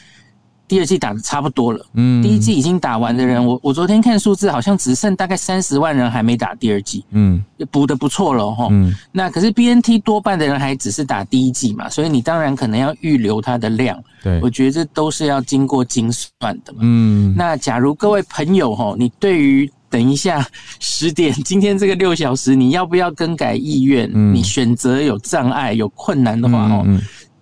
[0.69, 16.29] 第二季打的差不多了，嗯，第一季已经打完的人，我我昨天看数字，好像只剩大概三十万人还没打第二季，嗯，补的不错了哈，嗯，那可是 B N T 多半的人还只是打第一季嘛，所以你当然可能要预留它的量，对，我觉得这都是要经过精算
[16.65, 20.47] 的嘛，嗯，那假如各位朋友哈，你对于等一下
[20.81, 24.07] 十点 今天这个六小时，你要不要更改意愿？
[24.35, 26.85] 你选择有障碍有困难的话哦。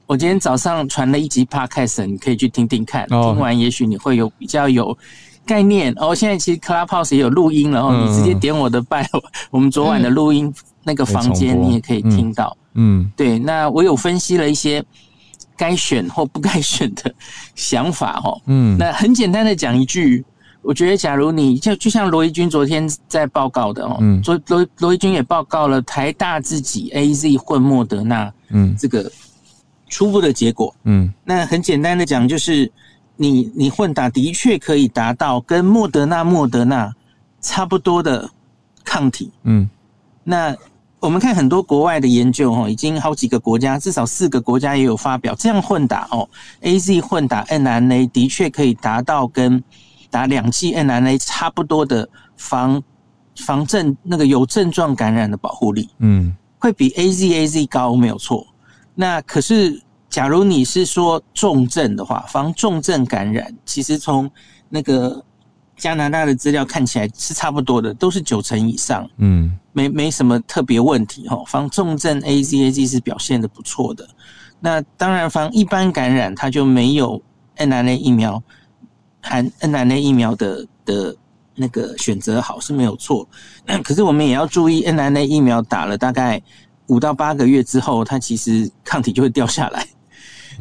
[0.07, 3.04] 我今天早上传了一集 podcast，你可以去听听看。
[3.09, 4.96] 听完也许你会有比较有
[5.44, 5.92] 概念。
[5.96, 10.52] 哦，现在其实 Clubhouse 也有录音了，哦，你直接点我的 bio， 我们昨晚的录音
[10.84, 12.57] 那个房间你也可以听到。
[12.74, 13.36] 嗯，对。
[13.36, 14.84] 那我有分析了一些
[15.57, 17.12] 该选或不该选的
[17.57, 18.40] 想法，哦。
[18.46, 20.24] 嗯，那很简单的讲一句，
[20.62, 29.11] 我觉得假如你就就像罗毅军昨天在报告的哦，罗罗罗毅军也报告了台大自己 A Z 混莫德纳，嗯，这个。
[29.89, 32.70] 初步的结果，嗯，那很简单的讲，就是
[33.16, 36.93] 你你混打的确可以达到跟莫德纳莫德纳
[37.41, 38.28] 差不多的
[38.84, 39.68] 抗体，嗯，
[40.24, 40.55] 那
[40.99, 46.28] 我们看很多国外的研究哦，已经好几个国家，至少四个国家也有发表这样混打哦
[46.62, 49.62] ，A Z 混打 N N A 的确可以达到跟
[50.11, 52.82] 打两剂 N N A 差不多的防
[53.37, 58.45] 防症那个有症状感染的保护力，嗯，会比 A Z A Z 高没有错。
[58.99, 59.78] 那可是，
[60.09, 64.28] 假如你是说重症的话，防重症感染，其实从
[64.70, 65.22] 那个
[65.76, 71.44] 加拿大的资料看起来是差不多的，都是九成以上，嗯，没没什么特别问题哈。
[71.47, 74.09] 防重症 A Z A G 是表现的不错的。
[74.61, 77.20] 那当然，防一般感染，它就没有
[77.57, 78.42] N R A 疫苗
[79.20, 81.14] 含 NNA 疫苗的的
[81.55, 83.28] 那个选择好是没有错。
[83.84, 86.42] 可是我们也要注意，NNA 疫苗打了大概。
[86.89, 89.87] 五到八个月之后，它其实抗体就会掉下来，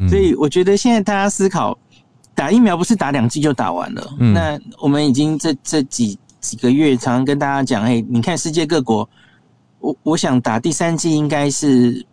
[0.08, 1.78] 所以我觉得现在大家思考
[2.34, 4.12] 打疫苗不是打两剂就打完了。
[4.18, 9.08] 那我们已经这这几几个月常常跟大家讲，哎，你看世界各国，
[9.78, 12.04] 我我想打第三剂应该是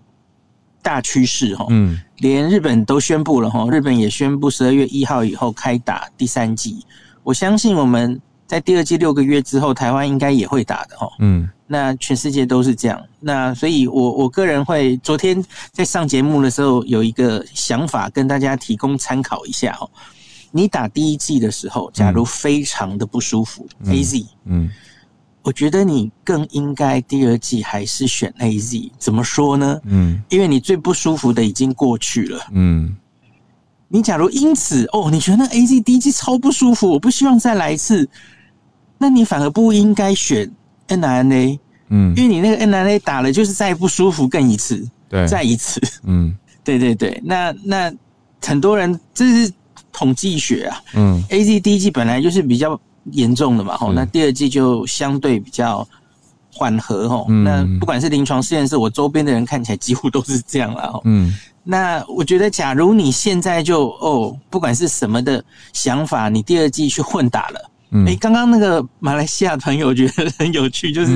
[0.81, 1.65] 大趋势哈。
[1.69, 6.85] 嗯，连日本都宣布了哈，日本也宣布十二月一号以后开打第三剂。
[7.23, 11.09] 我相信我们在第二季六个月之后，台湾应该也会打的哈。
[11.19, 11.49] 嗯。
[11.65, 19.89] 那全世界都是这样，那所以，我我个人会昨天在上节目的时候有一个想法跟大家提供参考一下哦。
[20.51, 24.69] 你打第一剂的时候，假如非常的不舒服，A Z，嗯，
[25.41, 28.91] 我觉得你更应该第二剂还是选 A Z。
[28.99, 29.79] 怎么说呢？
[29.85, 32.39] 嗯，因为你最不舒服的已经过去了。
[32.51, 32.95] 嗯，
[33.87, 38.07] 你假如因此哦，你觉得 A Z 第一剂超不舒服，我不希望再来一次，
[38.99, 40.51] 那你反而不应该选
[40.87, 41.59] N R N A。
[41.89, 47.93] 嗯，因为你那个 N R A 打了，就是再不舒服更一次，对，再一次，嗯， 对对对，那那
[48.41, 49.51] 很多人这是
[49.91, 52.79] 统计学啊，嗯，A Z 第一季本来就是比较
[53.11, 55.87] 严重的嘛，吼，那第二季就相对比较
[56.51, 67.69] 缓和，哦，那不管是临床试验室，我周边的人看起来几乎都是这样了，嗯，那我觉得，假如你现在就哦，不管是什么的想法，你第二季去混打了，
[68.07, 71.11] 哎，刚刚那个马来西亚朋友觉得很有趣，就是。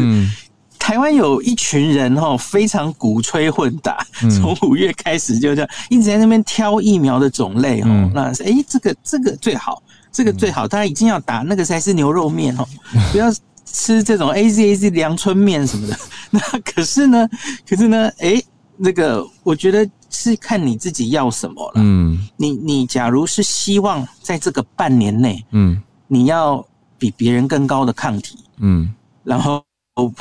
[0.79, 3.97] 台湾有一群人哈，非常鼓吹混打，
[4.39, 8.11] 从五月开始就这样一直在那边挑疫苗的种类哦。
[8.13, 12.65] 那哎，这个这个最好，这个最好，大家一定要打那个才是牛肉面哦，
[13.11, 13.25] 不要
[13.65, 15.99] 吃这种 A Z A Z 凉春面什么的。
[16.31, 17.27] 那可是呢，
[17.67, 18.41] 可是呢，哎，
[18.77, 21.73] 那个我觉得是看你自己要什么了。
[21.75, 26.65] 嗯，你你假如是希望在这个半年内，嗯，你要
[26.97, 28.93] 比别人更高的抗体，嗯，
[29.23, 29.63] 然后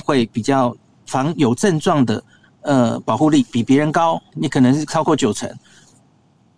[0.05, 0.77] 会比较
[1.07, 2.23] 防有症状的
[2.63, 5.51] 呃保护力比别人高，你可能是超过九成。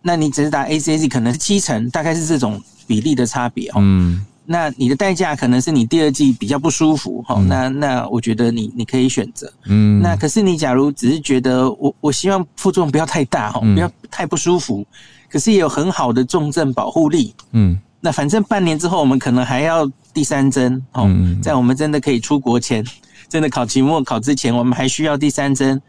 [0.03, 3.75] 那你只是打 A C A Z 可能是七成，大概是这种比例的差别哦。
[3.79, 4.25] 嗯。
[4.51, 14.87] 那你的代价可能是你第二季比较不舒服哈，那那我觉得你你可以选择，嗯，那可是你假如只是觉得我我希望副作用不要太大哈，不要太不舒服，
[15.29, 21.09] 可是也有很好的重症保护力，嗯，那反正半年之后我们可能还要第三针哦，
[21.43, 22.85] 在我们真的可以出国前，
[23.29, 25.81] 真的考期末考之前，我们还需要第三针。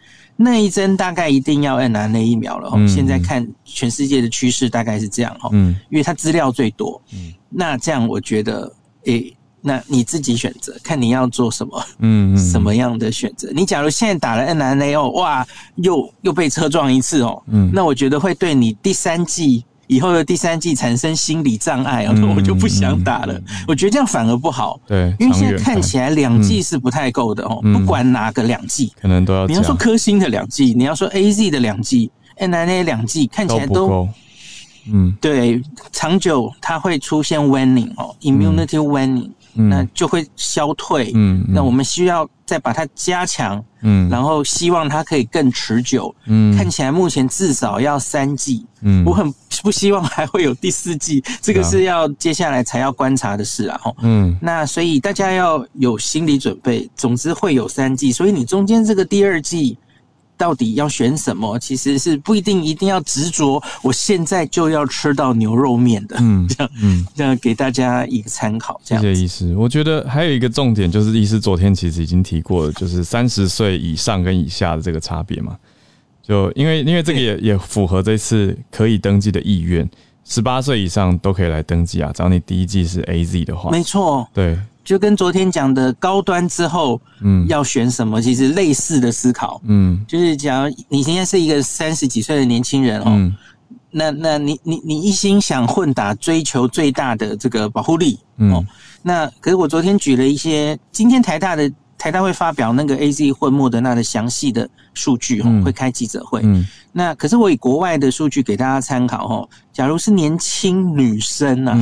[0.41, 2.78] 那一针大概一定要按哪那疫苗了哈？
[2.88, 8.72] 现在看全世界的趋势大概是这样哈，嗯，因为它资料最多，嗯，那这样我觉得，
[9.03, 13.51] 诶，那你自己选择，看你要做什么，嗯，什么样的选择？
[13.53, 15.45] 你假如现在打了 nna 哦，哇，
[15.76, 19.66] 又又被车撞一次哦，嗯，那我觉得会对你第三季。
[19.90, 23.42] 以后的第三季产生心理障碍啊， 我就不想打了。
[23.68, 24.80] 我觉得这样反而不好。
[24.86, 27.60] 对，因为现在看起来两季是不太够的哦。
[27.74, 29.48] 不管哪个两季，可能都要。
[29.48, 34.08] 你要说科兴的两季，你要说 A Z 的两季，N I A 两季，看起来都
[34.92, 35.60] 嗯，对，
[35.92, 39.32] 长久它会出现 waning 哦，immunity waning。
[39.54, 59.78] 那就会消退，嗯，那我们需要再把它加强，嗯，然后希望它可以更持久，嗯，看起来目前至少要三季，嗯，我很不希望还会有第四季， 这个是要接下来才要观察的事啊，吼，嗯，那所以大家要有心理准备，总之会有三季，所以你中间这个第二季。
[60.40, 61.60] 到底要选什么？
[61.60, 63.62] 其实是不一定一定要执着。
[63.84, 68.80] 我现在就要吃到牛肉面的，嗯， 这样，嗯，这样给大家一个参考。
[68.86, 69.54] 这谢医师。
[69.58, 75.58] 我觉得还有一个重点就是，医师昨天其实已经提过了，就是三十岁以上跟以下的这个差别嘛。
[76.24, 79.90] 就因为因为这个也 也符合这次可以登记的意愿，
[80.24, 82.12] 十八岁以上都可以来登记啊。
[82.16, 84.58] 只要你第一季是 A Z 的话，没错，对。
[84.90, 93.32] 就跟昨天讲的高端之后，嗯，要选什么，其实类似的思考，嗯，就是假如你现在是一个三十几岁的年轻人哦，
[93.92, 98.66] 那那你你你一心想混打，追求最大的这个保护力，哦，
[99.04, 101.72] 那可是我昨天举了一些，今天台大的。
[102.00, 106.41] 台大会发表那个 A Z 混莫德纳的详细的数据哈，会开记者会。
[106.93, 109.47] 那可是我以国外的数据给大家参考哈。
[109.74, 111.78] 假如是年轻女生啊，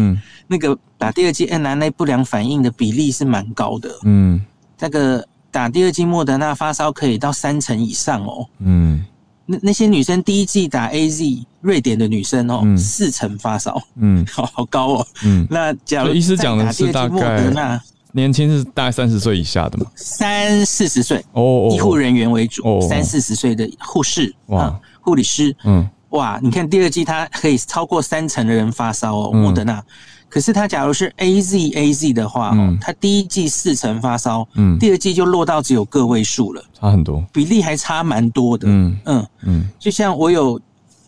[0.48, 3.90] 那个打第二剂 N R A 不良反应的比例是蛮高的。
[4.04, 4.44] 嗯，
[4.80, 8.46] 那个打第二剂莫德纳发烧可以到三成以上哦。
[8.60, 9.06] 嗯，
[9.46, 13.80] 那那些女生第一季打 A Z 瑞典的女生哦，四成发烧。
[13.96, 15.08] 嗯，好 好高哦。
[15.24, 17.80] 嗯，那假如医师讲的是大概。
[18.14, 19.86] 年轻是大概三十岁以下的嘛？
[19.96, 29.84] 三四十岁哦，医护人员为主，三四十岁的护士哇，护理师，嗯，哇，你看第二季他可以超过三成的人发烧哦，莫德纳。
[30.30, 38.98] 可是他假如是 A Z A Z 的话，哦，他第一季四成发烧，嗯，第二季就落到只有个位数了，差很多，比例还差蛮多的，嗯。
[39.06, 39.28] 嗯。
[39.44, 40.60] 嗯，就像我有。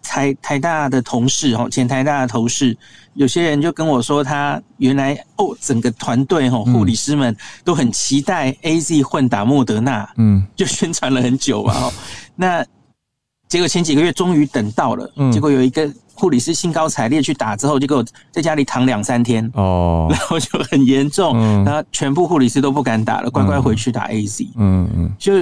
[0.02, 2.76] 台台大的同事哦，前台大的同事，
[3.20, 11.92] 有些人就跟我说，他原来哦，整个团队哈，护理师们都很期待 A Z 混打莫德纳，嗯，就宣传了很久嘛，
[12.34, 12.66] 那
[13.50, 18.02] 结果前几个月终于等到了，结果有一个护理师兴高采烈去打之后，就给我
[18.32, 25.34] 在家里躺两三天哦，然后就很严重，然后全部护理师都不敢打了，乖乖回去打 A Z，嗯嗯，就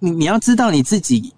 [0.00, 1.32] 你你要知道你自己。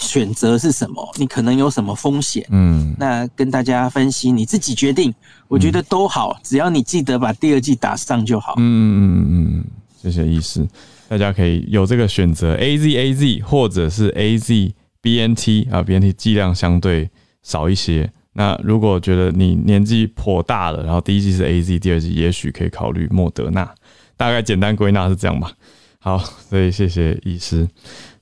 [0.00, 1.08] 选择是什么？
[1.16, 2.44] 你可能有什么风险？
[2.50, 5.14] 嗯，那跟大家分析，你自己决定。
[5.46, 8.54] 我觉得都好，只要你记得把第二季打上就好。
[8.56, 9.64] 嗯嗯嗯嗯，
[10.00, 10.66] 谢谢医师。
[11.08, 17.10] 大家可以有这个选择，A Z A Z 或者是 A Z B N T 啊，B N T 剂量相对
[17.42, 18.10] 少一些。
[18.32, 23.68] 那如果觉得你年纪颇大了，然后第一季是 A Z，第二季也许可以考虑莫德纳。
[24.16, 25.50] 大概简单归纳是这样吧。
[25.98, 26.16] 好，
[26.48, 27.68] 所以谢谢医师。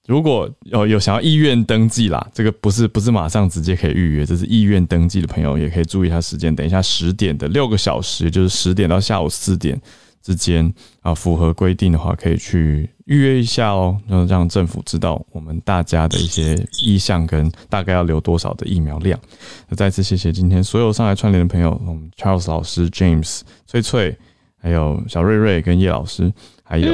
[0.08, 6.56] 如果有有想要意愿登记啦，这个不是不是马上直接可以预约，这是意愿登记的朋友也可以注意一下时间。
[6.56, 9.78] 等一下十点的六个小时，也就是十点到下午四点
[10.22, 19.20] 之间啊，符合规定的话可以去预约一下哦，然后让政府知道我们大家的一些意向跟大概要留多少的疫苗量。
[19.68, 24.16] 那再次谢谢今天所有上来串联的朋友，我们 Charles 老师、James、翠翠，
[24.58, 26.32] 还有小瑞瑞跟叶老师，
[26.62, 26.90] 还有。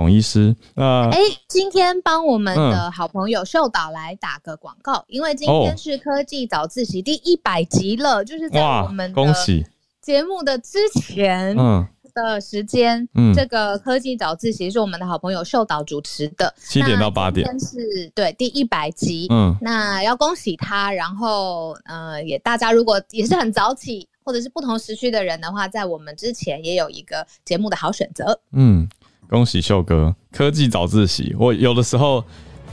[0.00, 9.66] 孔医师，呃，哎，今天帮我们的好朋友秀导来打个广告，因为今天是科技早自习第一百集了，就是在我们恭喜。
[10.00, 11.86] 节目的之前，嗯。
[12.12, 28.88] 的时间，嗯，这个科技早自习是我们的好朋友秀导主持的，七点到八点，是对第一百集，嗯，那要恭喜他，然后呃，也大家如果也是很早起或者是不同时区的人的话，在我们之前也有一个节目的好选择，嗯，
[29.30, 32.22] 恭喜秀哥，科技早自习，我有的时候。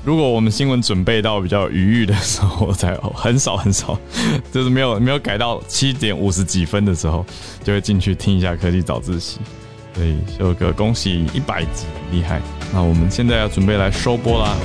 [0.06, 4.00] 如果我们新闻准备到比较愉悦的时候，才很少很少，
[4.54, 7.26] 就是没有没有改到七点五十几分的时候，
[7.62, 9.40] 就会进去听一下科技早自习。
[9.94, 12.42] 所以秀哥，恭喜一百集，厉害！
[12.72, 14.56] 那我们现在要准备来收播啦。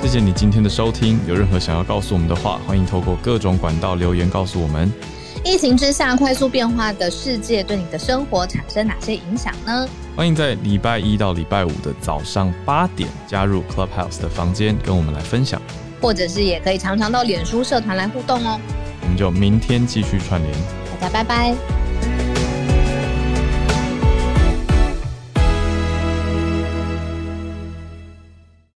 [0.00, 4.90] 谢谢你今天的收听，有任何想要告诉我们的话，欢迎透过各种管道留言告诉我们。
[5.44, 9.86] 疫情之下，快速变化的世界对你的生活产生哪些影响呢？
[10.18, 15.62] 欢迎在礼拜一到礼拜五的早上八点加入 Clubhouse 的房间，跟我们来分享，
[16.00, 18.58] 或者是也可以常常到脸书社团来互动哦。
[19.02, 20.52] 我们就明天继续串联，
[21.00, 21.54] 大家拜拜。